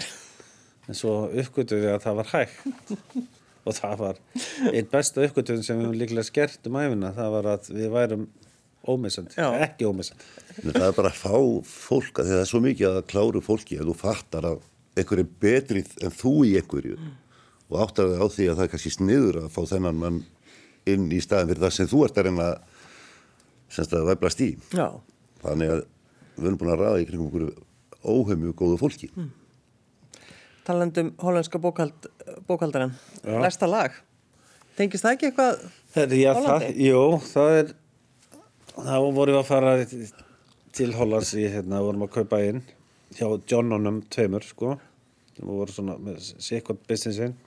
[0.89, 2.85] En svo uppgötum við að það var hægt.
[3.69, 4.19] og það var
[4.71, 8.23] einn besta uppgötum sem við höfum líklega skert um æfina, það var að við værum
[8.87, 10.27] ómissandi, ekki ómissandi.
[10.63, 11.33] En það er bara að fá
[11.67, 14.61] fólk að því það er svo mikið að kláru fólki að þú fattar að
[14.99, 16.97] einhver er betri en þú í einhverju
[17.69, 20.21] og áttar þig á því að það er kannski sniður að fá þennan mann
[20.89, 22.49] inn í staðin fyrir það sem þú ert að reyna
[23.69, 24.87] semst að væblast í já,
[25.43, 25.83] þannig að
[26.39, 27.45] við erum búin að ræða í kringum okkur
[28.09, 29.11] óheimju góðu fólki
[30.69, 32.07] talandum hollandska bókald,
[32.47, 32.93] bókaldaran.
[33.25, 33.95] Næsta lag.
[34.77, 35.63] Tengist það ekki eitthvað?
[35.95, 36.69] Það, Hollandi?
[36.85, 37.71] jú, það er
[38.85, 39.73] þá vorum við að fara
[40.75, 42.63] til Hollands í, hérna, vorum að kaupa inn
[43.17, 44.75] hjá Johnonum tveimur, sko.
[45.35, 47.37] Sem voru svona með second businessin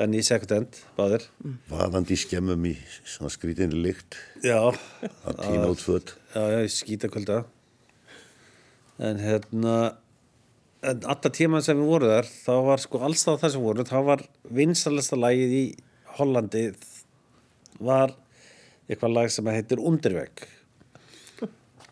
[0.00, 1.26] en í second end, báðir.
[1.68, 4.16] Vaðandi í skemmum í svona skrítinni lykt.
[4.40, 4.72] Já,
[5.28, 6.14] að tína út föt.
[6.32, 7.42] Já, já, í skítakvölda.
[9.00, 9.74] En hérna
[10.80, 13.84] en alltaf tíma sem við vorum þar þá var sko alls það það sem voru
[13.88, 14.22] þá var
[14.60, 15.64] vinsalasta lagið í
[16.16, 16.62] Hollandi
[17.80, 18.14] var
[18.88, 20.46] eitthvað lag sem heitir Underveg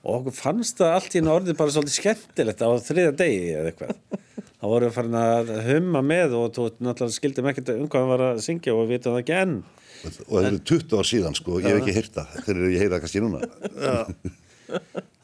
[0.05, 4.23] og okkur fannst það allt í orðið bara svolítið skemmtilegt á þriða degi eða eitthvað.
[4.59, 8.13] Þá vorum við farin að humma með og þú náttúrulega skildum ekkert um hvað hann
[8.13, 9.55] var að syngja og við vitum það ekki enn.
[9.99, 12.35] Og það eru 20 ár síðan sko, ég hef ekki heyrt það.
[12.47, 13.41] Þegar ég heyra kannski núna.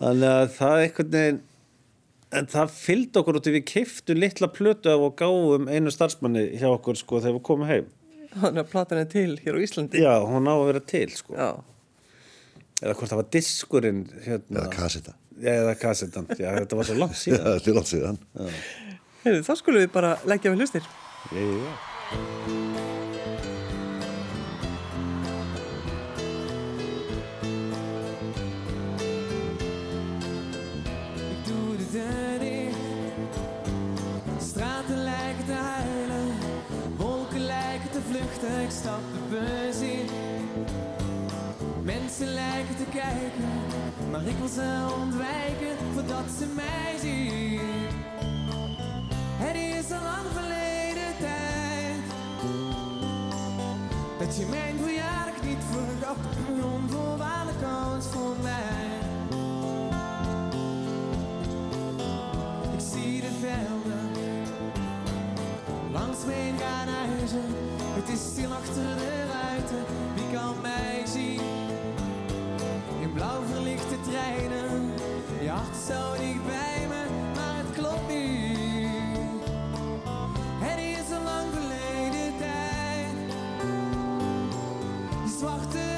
[0.01, 1.43] Þannig að það einhvern veginn
[2.35, 6.49] en það fylgdi okkur út í við kiftu litla plötu af og gáum einu starfsmanni
[6.59, 7.91] hjá okkur sko þegar við komum heim.
[8.35, 10.03] Þannig að platan er til hér á Íslandi.
[10.03, 11.37] já, hún á að vera til sko.
[11.39, 11.51] Já.
[12.83, 15.15] Eða hvort það var diskurinn hérna, eða kasseta
[15.55, 17.49] eða kassetan, já þetta var svo langt Já, síðan.
[17.55, 18.21] Þetta er langt síðan.
[19.25, 20.93] Heyrðu, þá skulum við bara leggja við hlustir.
[21.35, 21.75] já.
[22.15, 22.63] Ik
[44.14, 47.61] Maar ik wil ze ontwijken voordat ze mij zien.
[49.37, 52.03] Het is al lang verleden tijd.
[54.18, 56.16] Dat je mijn verjaardag niet vergat.
[56.48, 58.98] Een onvoorwaardelijk kans voor mij.
[62.72, 64.11] Ik zie de velden
[65.92, 67.55] langs heen gaan huizen.
[67.94, 71.54] Het is stil achter de ruiten, wie kan mij zien?
[73.14, 74.92] Blauw verlichte treinen,
[75.40, 78.88] je hart zo dicht bij me, maar het klopt niet.
[80.59, 83.16] Het is een lang verleden tijd.
[85.24, 85.94] Je zwarte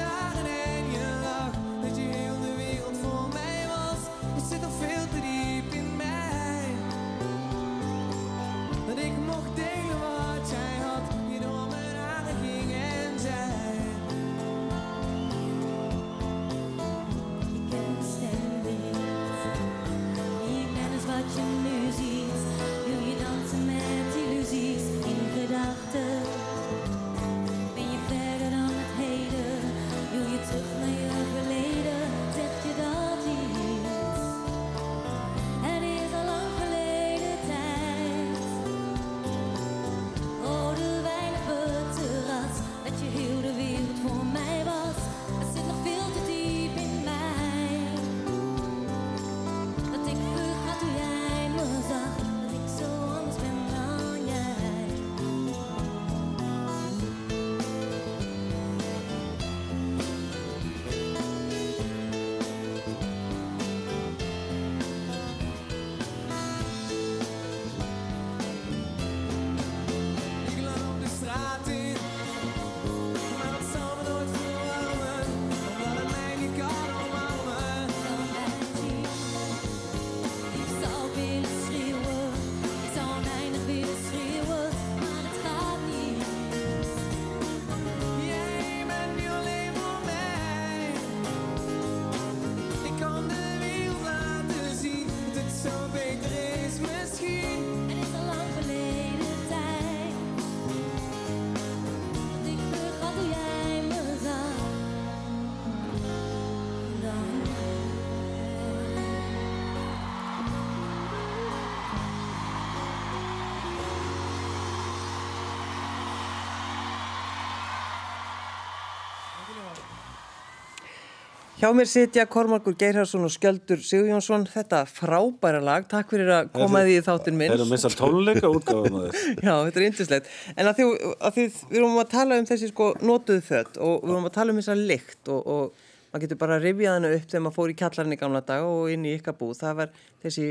[121.57, 124.43] Hjá mér sitja Kormakur Geirharsson og Skjöldur Sigurjónsson.
[124.45, 125.87] Þetta frábæra lag.
[125.89, 127.49] Takk fyrir að koma því í þáttin minn.
[127.55, 130.29] erum missa tónleika útgáðum að þess Já, þetta er yndislegt.
[130.53, 130.85] En að því,
[131.17, 134.35] að því við erum að tala um þessi sko notuðu fött og við erum að
[134.35, 137.57] tala um þessa lykt og, og maður getur bara að rifja hana upp þegar maður
[137.57, 139.57] fór í kjallarinn í gamla daga og inn í ykkar búð.
[139.63, 140.47] Það var þessi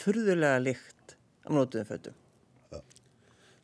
[0.00, 2.16] furðulega lykt af notuðu föttum.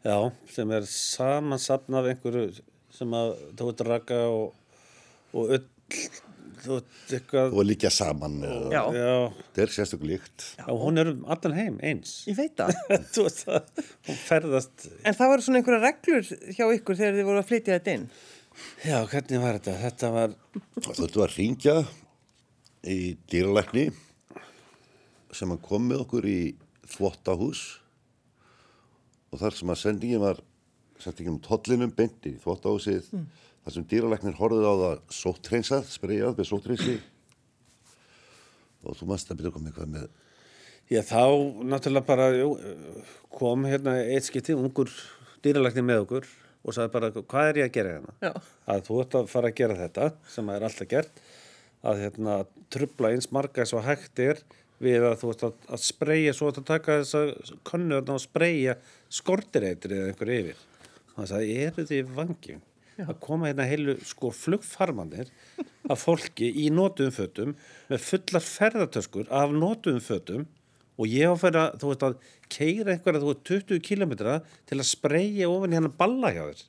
[0.05, 0.19] já,
[0.53, 2.47] sem er samansapn af einhverju
[2.93, 4.53] sem að ert raka og,
[5.33, 5.65] og öll
[6.65, 11.03] þú ert eitthvað og líka saman og Já, já, þetta er sérstaklega líkt já, hún
[11.03, 12.13] er um allan heim eins.
[12.31, 12.75] Ég veit það.
[13.15, 17.29] þú veist það, hún ferðast En það var svona einhverja reglur hjá ykkur þegar þið
[17.31, 18.07] voru að flytja þetta inn.
[18.83, 19.77] já, hvernig var þetta?
[19.85, 20.37] þetta var,
[20.83, 21.77] og þetta var ringja
[22.89, 22.99] í
[23.31, 23.87] dýralækni
[25.39, 26.39] sem hann kom með okkur í
[26.89, 27.63] þvottahús.
[29.29, 30.39] Og þar sem að sendingin var
[30.99, 33.11] sendingin um tollinum beint í þvottahúsið
[33.69, 36.93] þar sem dýralæknir horfið á það sóttreinsað, spreyjað með sóttreinsi
[38.81, 40.07] og þú mannst að byrja að koma eitthvað með
[40.89, 41.25] já, þá
[41.69, 42.47] náttúrulega bara jú,
[43.35, 44.89] kom hérna eitt skipti ungur
[45.45, 46.31] dýralækni með okkur
[46.65, 48.15] og sagði bara, hvað er ég að gera hérna?
[48.25, 48.31] Já.
[48.73, 51.21] Að þú ert að fara að gera þetta, sem er alltaf gert,
[51.89, 52.39] að hérna,
[52.73, 54.41] trubla eins marga eins og hægt er
[54.83, 58.79] við að þú ert að, að spreyja, svo að taka þessa könnu og spreyja
[59.13, 60.65] skortireitur eða einhver yfir.
[61.15, 62.65] Það sagði, eru þið vangjum?
[62.99, 65.29] Að koma hérna heilu sko flugfarmanir
[65.89, 67.53] af fólki í nótum fötum
[67.91, 70.47] með fullar ferðartöskur af nótum fötum
[70.99, 72.17] og ég á að að, þú veist að
[72.51, 76.65] keira einhverja, þú veist, 20 kilometra til að spreyja hann að balla hjá þér.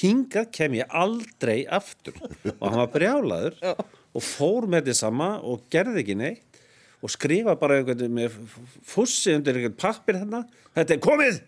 [0.00, 5.66] Hingað kem ég aldrei aftur og hann var brjálaður og fór með því sama og
[5.72, 6.62] gerði ekki neitt
[7.00, 8.38] og skrifa bara einhvern með
[8.86, 10.44] fussi undir einhvern pappir hérna,
[10.76, 11.42] þetta er komið!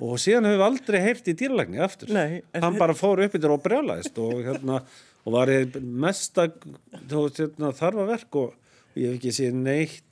[0.00, 2.12] Og síðan hefur við aldrei heyrt í dýralagni aftur.
[2.14, 4.80] Nei, hann bara fór upp yfir og brjálaðist og hérna
[5.26, 8.54] og var þú veist, hérna, þarfa verk og
[8.98, 10.06] ég hef ekki séð neitt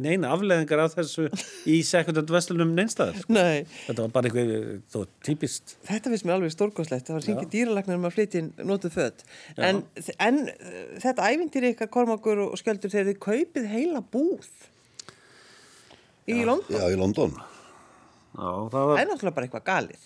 [0.00, 1.26] neina afleðingar af þessu
[1.68, 3.18] í sekundant vestlunum neinstæðar.
[3.32, 4.52] Nei, Þetta var bara eitthvað,
[4.94, 5.74] veist, típist.
[5.88, 7.08] þetta finnst mér alveg stórkoslegt.
[7.08, 9.24] Það var syngið dýralagnar um að flytja inn notuð föt.
[9.58, 9.82] En,
[10.16, 14.48] en uh, þetta ævintýri ykkar Kormakur og Skjöldur þegar þið kaupið heila búð
[16.30, 16.76] í London.
[16.76, 17.36] Já, í London.
[18.30, 20.04] Já, það Það var, er náttúrulega bara eitthvað galið.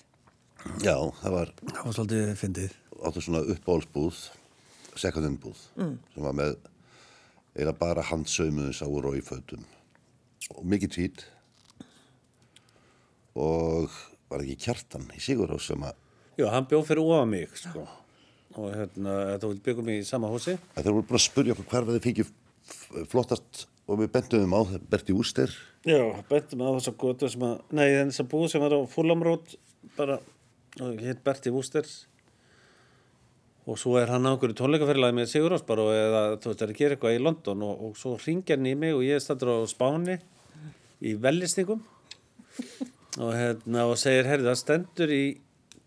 [0.85, 2.77] Já, það var það var svolítið fyndið.
[3.05, 4.21] áttu svona uppbólsbúð,
[4.97, 6.55] second-hand búð, sem var með
[7.55, 9.65] eiginlega bara handsaumuðu sáur og í fötum
[10.55, 11.25] og mikið tvít
[13.35, 13.91] og
[14.31, 15.95] var ekki kjartan í Sigurhás sem að
[16.41, 17.85] Já, hann bjóð fyrir óa mig, sko.
[18.59, 20.57] Og hérna, þú byggum í sama húsi.
[20.75, 22.31] að þeir voru bara að spurja okkur hvar við fengið
[22.67, 25.53] f- flottast og við bentum á Berti Úster
[25.85, 29.51] Já, bentum á þessa götu sem að, nei, þessa búð sem var á Fulhamrót,
[29.99, 30.17] bara,
[30.81, 31.85] og hitt Berti Wúster.
[33.69, 36.65] Og svo er hann á einhverju tónleikaferðilagi með Sigur Rós bara og eða, þú veist,
[36.65, 39.17] er að gera eitthvað í London og, og svo ringja hann í mig og ég
[39.17, 40.19] er stættur á Spáni
[41.05, 41.85] í vellistingum
[43.21, 45.23] og, hérna, og segir, herri, það stendur í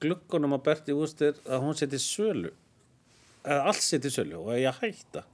[0.02, 2.54] gluggunum á Berti Wúster að hún seti sölu,
[3.46, 5.26] eða allt seti sölu og að ég hætta.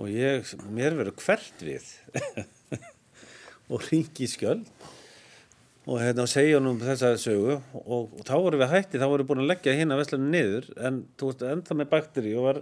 [0.00, 1.88] Og ég, mér verður hvert við.
[3.72, 4.68] Og ringi í skjöld.
[5.82, 7.56] Og hérna og segja hann um þessa sögu.
[7.82, 10.68] Og, og þá vorum við hætti, þá vorum við búin að leggja hérna vestlunum niður.
[10.78, 12.60] En þú veist, enda með bakteri og var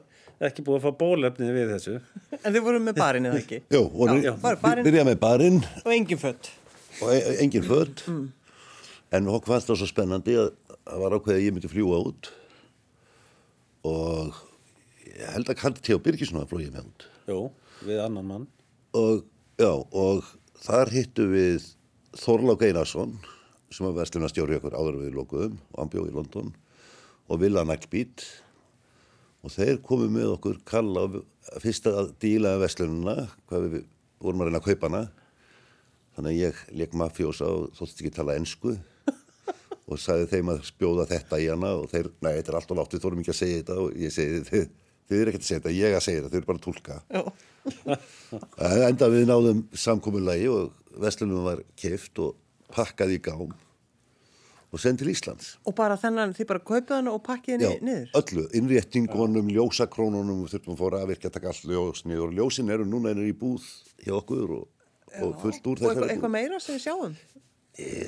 [0.49, 1.97] ekki búin að fá bólefnið við þessu.
[2.40, 3.61] En þið voru með barinn eða ekki?
[3.77, 4.88] Jó, og Já, bara barinn.
[4.88, 5.61] byrja með barinn.
[5.85, 6.51] Og engin fött.
[7.01, 8.05] og e engin föt.
[9.11, 12.33] En okkur fannst það svo spennandi að það var ákveðið að ég myndi fljúa út.
[13.90, 14.40] Og
[15.11, 16.01] ég held að Kaldi T.O.
[16.03, 17.45] Birgisson að flóið með út Jú,
[17.87, 18.47] við annan mann.
[18.99, 19.21] Og,
[19.61, 20.27] já, og
[20.64, 21.69] þar hittu við
[22.19, 23.12] Þorlák Einarsson
[23.71, 26.49] sem var verslunarstjóri okkur áður við lokuðum og hann bjóð í London
[27.31, 28.25] og Villa Naglbít.
[29.47, 31.07] Og þeir komu með okkur kalla
[31.62, 33.87] fyrst að díla verslununa hvað við
[34.21, 35.07] vorum að reyna að kaupa hana.
[36.16, 38.75] Þannig að ég leik mafjósa og þóttist ekki tala ensku.
[39.90, 42.79] Og sagði þeim að spjóða þetta í hana og þeir, nei, þetta er allt og
[42.79, 44.69] látt, við þórum ekki að segja þetta og ég segi, þið,
[45.11, 47.01] þið er ekkert að segja þetta, ég að segja þetta, þau eru bara að tólka.
[48.70, 50.70] En enda við náðum samkomulagi og
[51.03, 52.38] vestlunum var keift og
[52.75, 53.51] pakkað í gám
[54.70, 55.57] og send til Íslands.
[55.66, 58.12] Og bara þennan, þið bara kaupið hann og pakkið Já, henni niður?
[58.20, 62.70] öllu, innréttingunum, ljósakrónunum, þurfum að fóra að virka að taka allt ljós niður og ljósin
[62.70, 63.66] eru núna einir í búð
[64.05, 64.68] hjá okkur og,
[65.27, 67.18] og fullt úr Og þessari eitthvað meira sem við sjáum?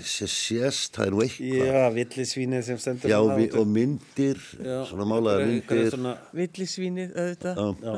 [0.03, 1.61] Sér sést, það er nú eitthvað.
[1.69, 5.85] Já, villisvínið sem stendur Já, vi, og myndir, Já, svona málaðar myndir.
[5.95, 7.63] svona, Villisvínið, auðvitað.
[7.87, 7.95] já,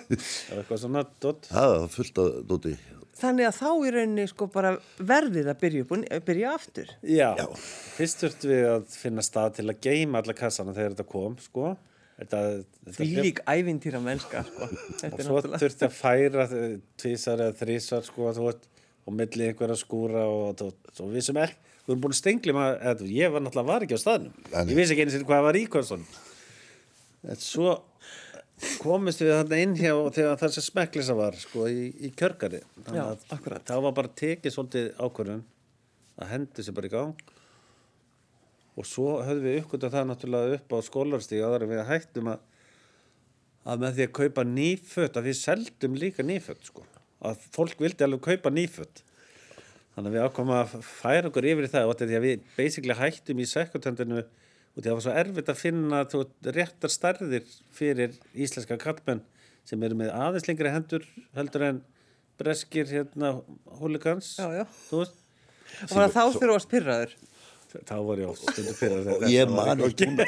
[0.58, 2.74] eitthvað svona dot Það var fullt að dóti.
[3.14, 6.88] Þannig að þá í rauninni sko bara verðið að byrja, upp, byrja aftur.
[7.06, 7.28] Já,
[7.94, 11.74] fyrst þurftum við að finna stað til að geima alla kassana þegar þetta kom, sko.
[12.18, 12.40] Þetta,
[12.90, 14.68] þetta Því lík ævintýra mennska, sko.
[14.98, 15.62] Þetta og er svo náttúrulega...
[15.62, 16.48] þurfti að færa
[17.04, 18.68] tvisar eða þrísar, sko, þú veist,
[19.04, 22.54] og milli einhverja skúra og, og, og við sem ekki, við erum búin að stengli
[22.56, 24.36] maður, ég var náttúrulega var ekki á staðnum.
[24.52, 24.62] Nei.
[24.70, 26.06] Ég vissi ekki einu sinni hvað var í kvörsun.
[27.24, 27.74] En svo
[28.80, 32.62] komist við þarna inn hjá þegar það sem smekklisa var, sko, í, í kjörgari.
[32.86, 33.28] Þannig að.
[33.68, 35.44] Það var bara tekið svolítið ákvörðun
[36.14, 37.30] að hendi sér bara í gang
[38.74, 42.42] og svo höfðum við uppgötað það náttúrulega upp á skólarstíð áður en við hættum að
[43.64, 46.84] að með því að kaupa nýfött að við seldum líka nýfött sko.
[47.30, 49.02] Að fólk vildi alveg kaupa nýfött
[49.94, 52.26] þannig að við ákomum að færa okkur yfir í það og þetta er því að
[52.28, 56.22] við basically hættum í sekundhendinu og því að það var svo erfitt að finna þú,
[56.56, 57.44] réttar stærðir
[57.74, 59.22] fyrir íslenska kallmenn
[59.64, 61.06] sem eru með aðeins lengri hendur
[61.38, 61.82] heldur en
[62.40, 63.36] breskir hérna
[63.78, 64.34] húlikans
[64.94, 67.14] Og bara þá þurfa að spyrraður.
[67.74, 70.26] þá var ég á stundu fyrir þetta Ég var man eitt núna,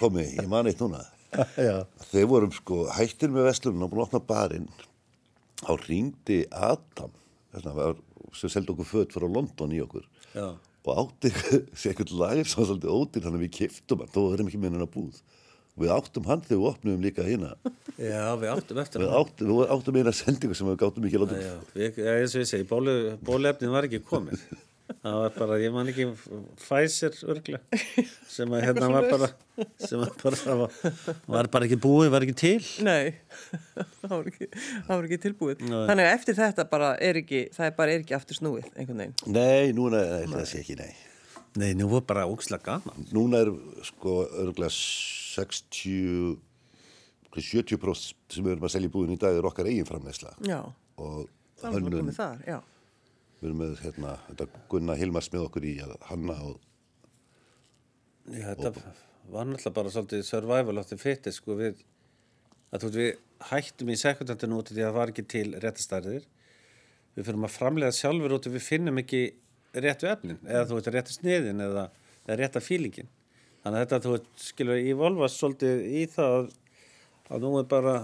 [0.00, 1.00] komi, ég man eitt núna.
[1.68, 1.76] Já.
[2.10, 4.68] Þeir vorum sko hættir með vestlunum og búin að opna barinn.
[5.62, 7.14] Þá ringdi Adam,
[7.56, 7.96] vegna var,
[8.36, 10.04] sem seldi okkur föt frá London í okkur.
[10.36, 10.50] Já.
[10.86, 11.32] og átti
[11.74, 14.60] sér einhvern lager sem var svolítið ódýr þannig að við kiftum hann, þó erum ekki
[14.60, 15.22] með hennar búð
[15.80, 17.50] við áttum hann þegar við opnum líka hérna
[17.96, 21.24] Já, við áttum eftir við áttum, við áttum eina sendingu sem við gáttum ekki að
[21.24, 22.94] láta Já, við, já, eins og ég segi, bólu,
[23.26, 24.44] bóluefnin var ekki komið.
[25.06, 26.04] Það var bara, ég man ekki
[26.58, 27.60] Pfizer örgla
[28.36, 29.28] sem að hérna var bara
[29.78, 30.78] sem að bara það var,
[31.36, 32.62] var bara ekki búið, var ekki til.
[32.86, 33.14] Nei,
[34.00, 35.62] það var ekki, það var ekki tilbúið.
[35.62, 35.76] Nei.
[35.92, 39.04] Þannig að eftir þetta bara er ekki, það er bara er ekki aftur snúið einhvern
[39.04, 39.36] veginn.
[39.36, 40.90] Nei, núna er það sé ekki nei
[41.56, 43.06] Nei, nú var bara ókslega gaman.
[43.16, 43.48] Núna er
[43.86, 46.36] sko örgulega 60
[47.36, 50.60] 70% sem við erum að selja í búðin í dag er okkar eigin framleysla Já,
[50.96, 51.26] og
[51.62, 52.58] hönnun, komið þar, já.
[53.40, 56.62] Við erum með hérna, þetta Gunnar Hilmars með okkur í að hanna og
[58.26, 58.72] Já, þetta
[59.30, 61.82] var náttúrulega bara svolítið survival of the fittest, sko, við
[62.74, 65.46] að þú veit, við hættum í sekundantinu út af því að það var ekki til
[65.62, 66.26] réttastærðir.
[67.16, 69.22] Við fyrir að framlega sjálfur út og við finnum ekki
[69.76, 71.86] réttu efnin, eða þú veit, réttu sniðin eða,
[72.26, 73.10] eða rétta fílingin.
[73.62, 76.52] Þannig að þetta, þú veit, skilur, ég volfast svolítið í það að,
[77.30, 77.96] að nú er bara,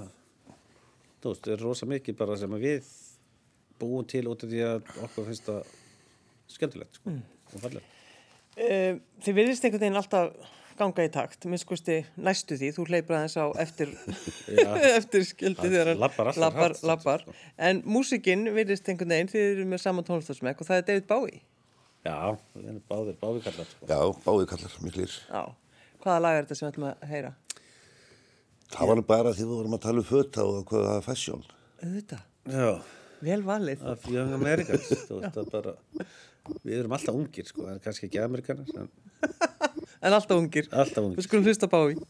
[1.23, 2.93] þú veist, er rosa mikið bara sem að við
[3.83, 5.77] búum til út af því að okkur finnst það
[6.53, 7.19] skemmtilegt, sko,
[7.53, 8.01] og fallegt.
[8.53, 13.37] Uh, þið virðist einhvern veginn alltaf ganga í takt, minnskusti næstu því, þú hleypur aðeins
[13.37, 13.93] á eftir,
[14.99, 17.25] eftir skildi þegar hann labbar.
[17.25, 17.37] sko.
[17.61, 21.43] En músikinn virðist einhvern veginn, þið eru með saman tónlistarsmekk og það er David Bowie.
[22.03, 22.17] Já,
[22.91, 23.87] báðir, báðir kallar, sko.
[23.87, 25.13] já, báði kallar miklir.
[25.29, 25.43] Já.
[26.03, 27.35] Hvaða lag er þetta sem við ætlum að heyra?
[28.73, 31.45] Það var bara því við vorum að tala um fötta og hvað það er fashion.
[31.83, 32.71] Auðvitað, Já,
[33.23, 33.85] vel valið.
[33.93, 34.91] af Young Americans,
[35.53, 35.77] bara,
[36.63, 38.69] við erum alltaf ungir, sko, en kannski ekki amerikanar,
[40.05, 40.69] en alltaf ungir.
[40.71, 41.21] alltaf ungir.
[41.21, 42.03] Við skulum hlusta á Bowie.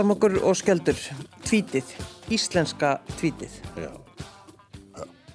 [0.00, 0.96] Kormokur og Skjöldur,
[1.44, 1.90] tvítið,
[2.32, 3.52] íslenska tvítið.
[3.76, 3.90] Já.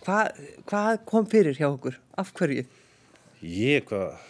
[0.01, 1.99] Hvað, hvað kom fyrir hjá okkur?
[2.17, 2.63] Af hverju?
[3.45, 4.23] Ég, hvað,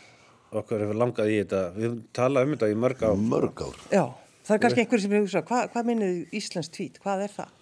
[0.60, 3.12] okkur hefur langað í þetta, við höfum talað um þetta í mörg á.
[3.16, 3.80] Mörg ár.
[3.94, 4.04] Já,
[4.50, 7.00] það er kannski einhverjum sem hefur hugsað, hvað, hvað minnið íslensk tvít?
[7.06, 7.56] Hvað er það?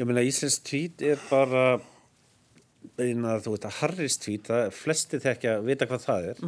[0.00, 1.64] Ég meina, Íslands tvít er bara,
[2.98, 6.44] eina, þú veit að Harris tvít, það er flesti þekkja að vita hvað það er.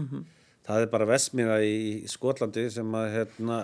[0.67, 1.79] Það er bara vesmiða í
[2.11, 3.63] Skotlandi sem að, hérna,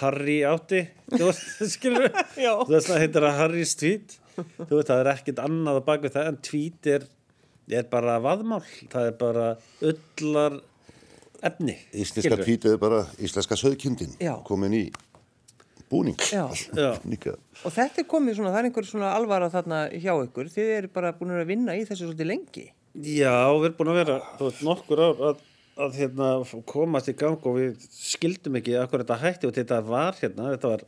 [0.00, 0.82] Harry átti,
[1.12, 2.20] þú veist, skilur við?
[2.44, 2.52] Já.
[2.70, 4.18] Þess að heitir að Harris tvít.
[4.34, 7.08] Þú veit, það er ekkert annað á bakvið það, en tvít er,
[7.80, 8.62] er bara vaðmál.
[8.90, 9.48] Það er bara
[9.92, 10.60] öllar
[11.44, 11.76] efni.
[11.94, 14.16] Íslenska tvítið er bara íslenska söðkindin.
[14.22, 14.34] Já.
[14.46, 14.84] Komin í
[15.90, 16.18] búning.
[16.32, 16.48] Já.
[16.74, 16.94] Já.
[17.62, 20.50] Og þetta er komið svona, það er einhver svona alvara þarna hjá ykkur.
[20.54, 22.66] Þið eru bara búin að vinna í þessu svolítið lengi.
[22.94, 25.44] Já, við erum búin að vera þú veist, nokkur ár að,
[25.80, 26.28] að hérna,
[26.70, 30.72] komast í gang og við skildum ekki akkur þetta hætti og þetta var hérna, þetta
[30.74, 30.84] var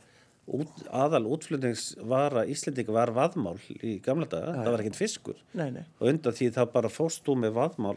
[0.46, 5.82] út, aðal útflutningsvara Íslendinga var vaðmál í gamla daga, það var ekkert fiskur Nei, nei.
[5.98, 7.96] og undan því þá bara fórst þú með vaðmál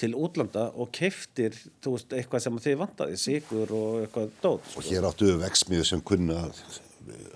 [0.00, 1.54] til útlanda og keftir
[1.84, 4.80] þú veist, eitthvað sem þið vantaði, sigur og eitthvað dót sko.
[4.80, 6.62] Og hér áttu við vexmiðu sem kunna að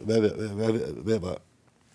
[0.08, 1.34] vefa, vefa, vefa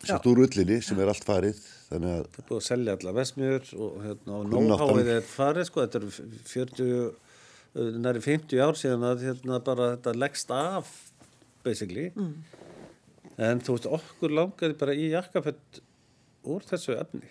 [0.06, 1.60] sett úr ullinni sem er allt farið.
[1.90, 5.68] Þannig að Það er búið að selja alla vesmiður og, hérna, og nóháið er farið
[5.70, 6.10] sko, þetta eru
[6.52, 6.90] 40,
[7.74, 10.92] uh, næri 50 ár síðan að hérna, bara þetta leggst af
[11.66, 12.10] basically.
[13.40, 15.82] En þú veist okkur langaði bara í jakkafett
[16.50, 17.26] úr þessu efni.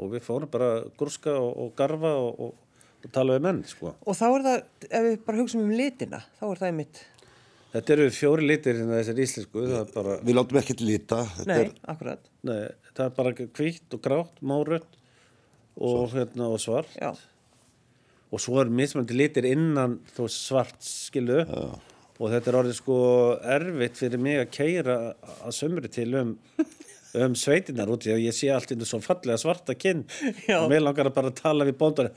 [0.00, 3.62] Og við fórum bara að grúska og, og garfa og, og, og tala við menn
[3.68, 3.94] sko.
[4.04, 4.60] Og þá er það,
[4.90, 7.02] ef við bara hugsaum um litina, þá er það einmitt,
[7.70, 11.20] Þetta eru fjóri litir hérna þessar íslensku bara, við látum ekkert lita.
[11.36, 12.62] Þetta nei, er akkurat, nei,
[12.96, 14.98] það er bara hvítt og grátt, márött
[15.76, 17.12] og, hérna, og svart já.
[18.30, 22.98] og svo er mismandi litir innan þú veist, svart skilu og þetta er orðið sko
[23.54, 24.98] erfitt fyrir mig að keira
[25.38, 26.36] að sömri til um
[27.18, 30.04] um sveitinnar út í að ég sé allt inn svo fallega svarta kinn
[30.46, 30.60] Já.
[30.60, 32.12] og mér langar að bara tala við bóndar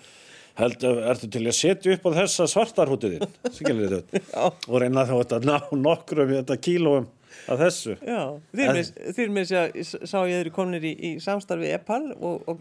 [0.59, 4.43] heldur, ertu til að setja upp á þessa svartarhútið þinn skilur þetta Já.
[4.69, 5.55] og reyna þá að ná
[5.87, 7.07] nokkrum þetta kílóum
[7.49, 7.95] af þessu.
[8.05, 12.59] Er með sér að sá ég þeir komnir í, í samstarfi Epal og, og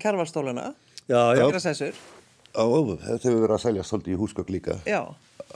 [2.57, 2.65] á,
[3.05, 4.79] þetta hefur verið að selja svolítið í húsgögg líka.
[4.89, 5.03] já,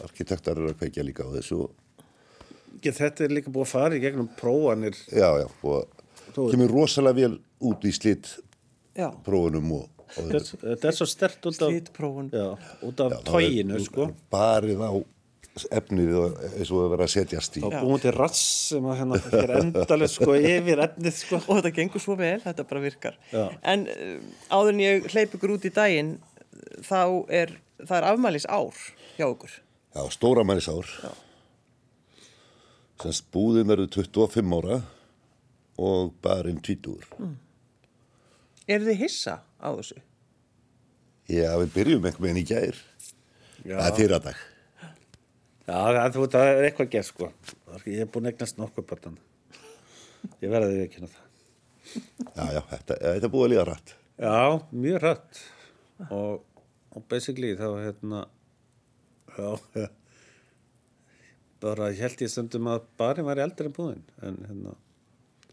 [0.05, 1.62] Arkitektar eru að kveikja líka á þessu.
[3.01, 4.97] þetta er líka búið að fara í gegnum prófanir.
[5.09, 5.87] Já, já, og
[6.37, 8.34] Þú- kemur rosalega vel út í slitt
[8.97, 11.61] já, prófunum og þetta er- er svo stert út
[13.04, 14.92] af tóginu er sko Barið á
[15.72, 17.61] efnið og eins og það verið að setjast í.
[17.64, 21.70] þá búin til rass sem að hérna er endalega sko yfir efnið sko Og þetta
[21.78, 23.16] gengur svo vel, þetta bara virkar.
[23.32, 23.46] Já.
[23.64, 24.18] En uh,
[24.52, 26.18] áður en ég hleyp ykkur út í daginn,
[26.84, 28.76] þá er, það er afmælis ár
[29.16, 29.54] hjá ykkur.
[29.96, 30.92] Já, stóra mælisár.
[33.00, 34.82] Semst búðin verður 25 ára
[35.80, 37.00] og barinn 20.
[37.16, 37.34] Mm.
[38.68, 40.02] Eru þið hissa á þessu?
[41.26, 42.82] Já, við byrjum einhvern veginn í gær.
[43.66, 43.76] Já.
[43.80, 44.42] Það er að dag.
[45.66, 47.28] Já, það, þú veit, það er eitthvað gert sko.
[47.82, 49.16] Ég hef búin að eignast nokkuð barnan.
[50.42, 51.16] Ég verði því ekki það.
[52.36, 53.94] Já, já, þetta, þetta búið að líða rætt.
[54.16, 54.38] Já,
[54.84, 55.42] mjög rætt.
[56.06, 56.62] Og,
[56.94, 58.22] og basically þá hérna,
[59.36, 59.86] já,
[61.64, 64.04] bara held ég stundum að barinn væri eldri en búðin.
[64.22, 64.76] En, hérna,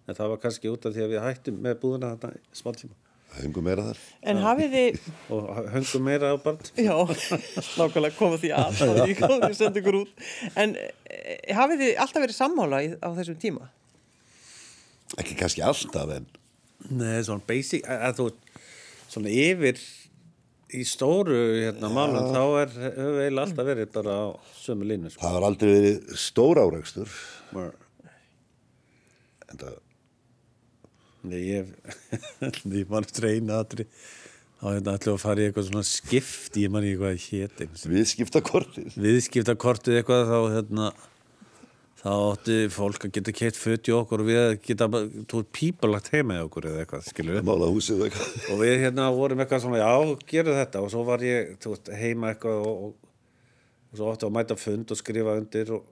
[0.05, 2.99] en það var kannski út af því að við hættum með búðina þarna smá tíma.
[3.34, 4.00] Hengum meira þar.
[4.30, 4.98] En hafið þið,
[5.34, 6.60] Og höngum meira á barn.
[6.78, 6.94] já,
[7.80, 10.12] nákvæmlega koma því að, þá því komið þið senda ykkur út.
[10.64, 13.72] En eh, hafið þið alltaf verið sammála í, á þessum tíma?
[15.22, 16.30] Ekki kannski alltaf, en
[16.94, 18.26] Nei, svona basic, að, að þú,
[19.14, 19.78] svona yfir
[20.74, 24.26] í stóru hérna málum, þá er, hefur við eiginlega alltaf verið bara á
[24.58, 25.22] sömu línu, sko.
[25.22, 27.14] það har aldrei verið stór áreikstur.
[29.54, 29.78] En það,
[31.24, 31.71] Nei, ég,
[32.80, 33.86] ég man eftir eina aðri,
[34.59, 38.41] hérna ætlum við að fara í eitthvað svona skipt, ég man ekki hvað hétin, viðskipta
[38.43, 38.97] kortið.
[38.99, 40.89] viðskiptakortið eitthvað, þá hérna,
[42.01, 46.11] þá átti fólk að geta keitt föt í okkur og við geta, þú veist, pípalagt
[46.11, 47.47] heima í okkur eða eitthvað, skilur við.
[47.47, 48.36] Mála húsið og eitthvað.
[48.51, 51.95] og við hérna vorum eitthvað svona, já, gerum þetta og svo var ég, þú veist,
[52.03, 53.11] heima eitthvað og, og,
[53.93, 55.88] og svo átti að mæta á fund og skrifa undir og,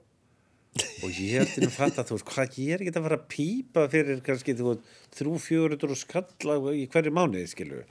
[1.02, 3.84] og ég held að fatta, þú veist, hvað ég er ekki að fara að pípa
[3.92, 7.84] fyrir kannski, þú veist, þrjú, fjögur og skalla í hverju mánuði, skilur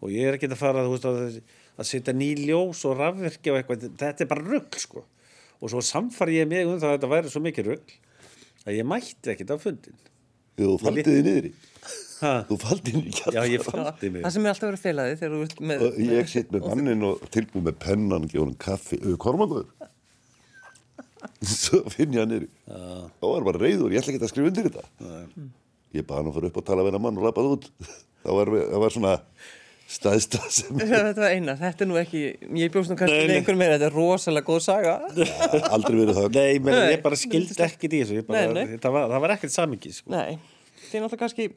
[0.00, 1.40] og ég er ekki að fara, þú veist, að,
[1.80, 5.04] að setja ný ljós og rafverki og eitthvað, þetta er bara rugg, sko.
[5.60, 7.96] Og svo samfari ég mig um það að þetta væri svo mikið rugg
[8.64, 9.98] að ég mætti ekkit á fundin
[10.60, 11.50] Þú faldið þið niður í.
[12.20, 13.50] ha, Þú faldið niður í já, kjallara.
[13.52, 14.24] ég faldi mig.
[14.24, 15.84] Það sem er alltaf verið felaði þegar þú ert með...
[15.86, 19.70] Og ég sitt með mannin og tilbúið með pennan, gefa hann kaffi, kormangur.
[21.44, 24.68] Svo finn ég hann þá var hann bara reyður, ég ætla ekki að skrifa undir
[24.70, 24.84] þetta.
[25.96, 27.70] Ég baði hann að fara upp og tala við hennar mann og lappaði út.
[28.20, 29.10] Það var, það var svona
[29.90, 32.20] staðsta sem Þetta var eina, þetta er nú ekki,
[32.60, 33.36] ég bjóst nú kannski Nei, með nei.
[33.40, 34.92] einhver meira, þetta er rosalega góð saga.
[35.72, 38.18] aldrei verið það Nei, menn, Nei, ég bara skildi ekkit í þessu.
[38.20, 38.76] Ég bara, Nei, nei.
[38.84, 40.12] Það, var, það var ekkert samingi sko.
[40.12, 40.36] Nei,
[40.84, 41.48] þið náttúrulega kannski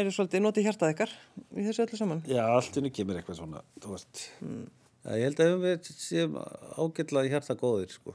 [0.00, 1.16] eru svolítið notið hjartað ykkar
[1.58, 2.22] í þessu öllu saman.
[2.30, 4.22] Já, allt innu kemur eitthvað svona þú veist.
[4.38, 6.38] Já, Ég held að við séum
[6.78, 8.14] ágætlega í hjarta góðir sko.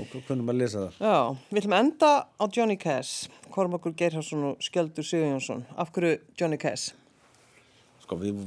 [0.00, 1.16] Og kunum að lesa það Já,
[1.50, 5.64] við ætlum að enda á Johnny Cash, Kormakur Geirharsson og Skjöldur Sigurjónsson.
[5.76, 6.94] Af hverju Johnny Cash?
[8.04, 8.38] sko, Við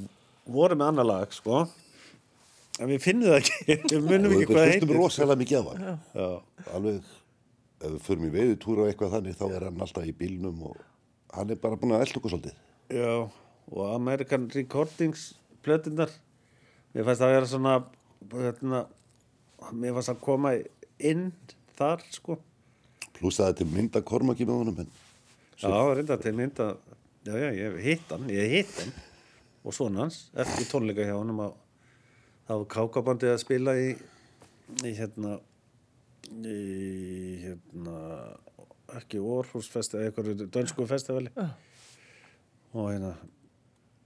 [0.45, 1.65] vorum með annar lag sko.
[2.79, 3.37] en við finnum það
[3.71, 5.85] ekki við munum við ekki hvað það heitir rosalega mikið af hann
[6.19, 6.27] Já.
[6.75, 6.97] alveg,
[7.79, 10.81] ef við förum í veiðutúra og eitthvað þannig, þá er hann alltaf í bílnum og
[11.37, 13.13] hann er bara búin að elda okkur svolítið Já,
[13.71, 15.29] og American Recordings
[15.65, 16.11] plötunar
[16.95, 17.77] mér fannst það að vera svona
[18.35, 18.81] hérna,
[19.71, 20.51] mér fannst að koma
[20.99, 21.29] inn
[21.77, 22.37] þar sko.
[23.15, 24.93] Pluss að þetta er mynda kormaki með honum en
[25.55, 26.65] Já, reynda til mynda
[27.23, 28.95] já, já, ég hitt hann, ég hitt hann.
[29.65, 31.53] Og svona hans, eftir tónleika hjá honum að
[32.45, 33.85] það var kákabandið að spila í,
[34.83, 35.37] í hérna
[36.43, 36.57] í
[37.45, 37.95] hérna
[38.99, 41.31] ekki Orhus festival, eitthvað dönsku festivali.
[42.75, 43.15] Og hérna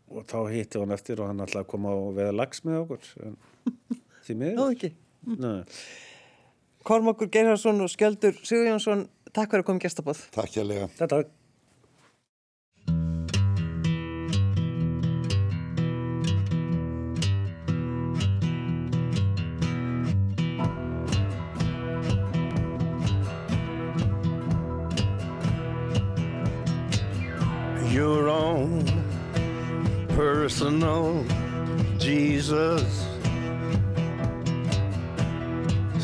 [0.09, 3.09] og þá hitti hann eftir og hann ætlaði að koma og veða lags með okkur
[3.27, 3.35] en
[4.25, 4.71] því miður.
[4.73, 4.93] Ekki.
[6.79, 6.87] Nei.
[6.87, 10.23] Kormakur Geirharsson og Skjöldur Sigurjónsson, takk fyrir að koma í gestabóð.
[10.31, 11.25] takk hérlega Þetta
[27.99, 28.85] your own
[30.15, 31.25] personal
[31.97, 33.08] Jesus.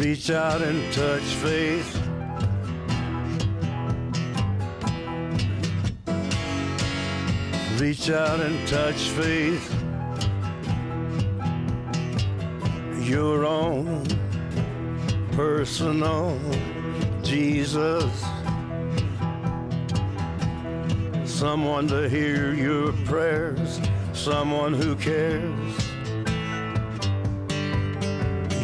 [0.00, 1.94] Reach out and touch faith.
[7.78, 9.74] Reach out and touch faith.
[13.02, 14.06] Your own
[15.32, 16.40] personal
[17.22, 18.24] Jesus.
[21.26, 23.78] Someone to hear your prayers,
[24.14, 25.90] someone who cares.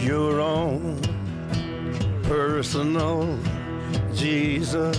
[0.03, 1.06] Your own
[2.27, 3.39] personal
[4.13, 4.99] Jesus.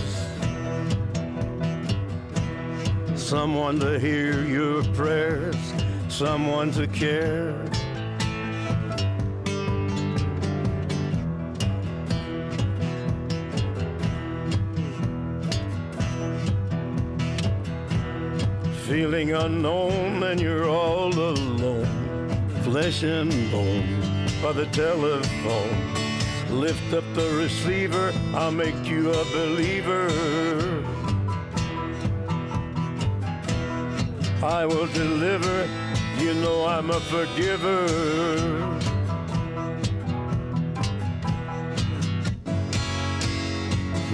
[3.14, 5.56] Someone to hear your prayers,
[6.08, 7.54] someone to care.
[18.86, 21.84] Feeling unknown and you're all alone,
[22.62, 24.00] flesh and bone
[24.40, 25.97] by the telephone.
[26.50, 30.08] Lift up the receiver, I'll make you a believer.
[34.42, 35.68] I will deliver,
[36.18, 37.86] you know I'm a forgiver.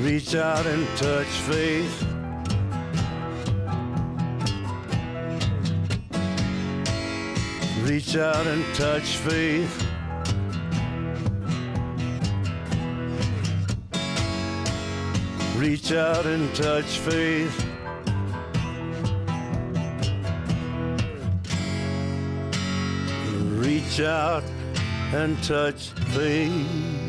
[0.01, 2.07] Reach out and touch faith.
[7.85, 9.94] Reach out and touch faith.
[15.65, 17.67] Reach out and touch faith.
[23.57, 24.45] Reach out
[25.15, 27.04] and touch faith.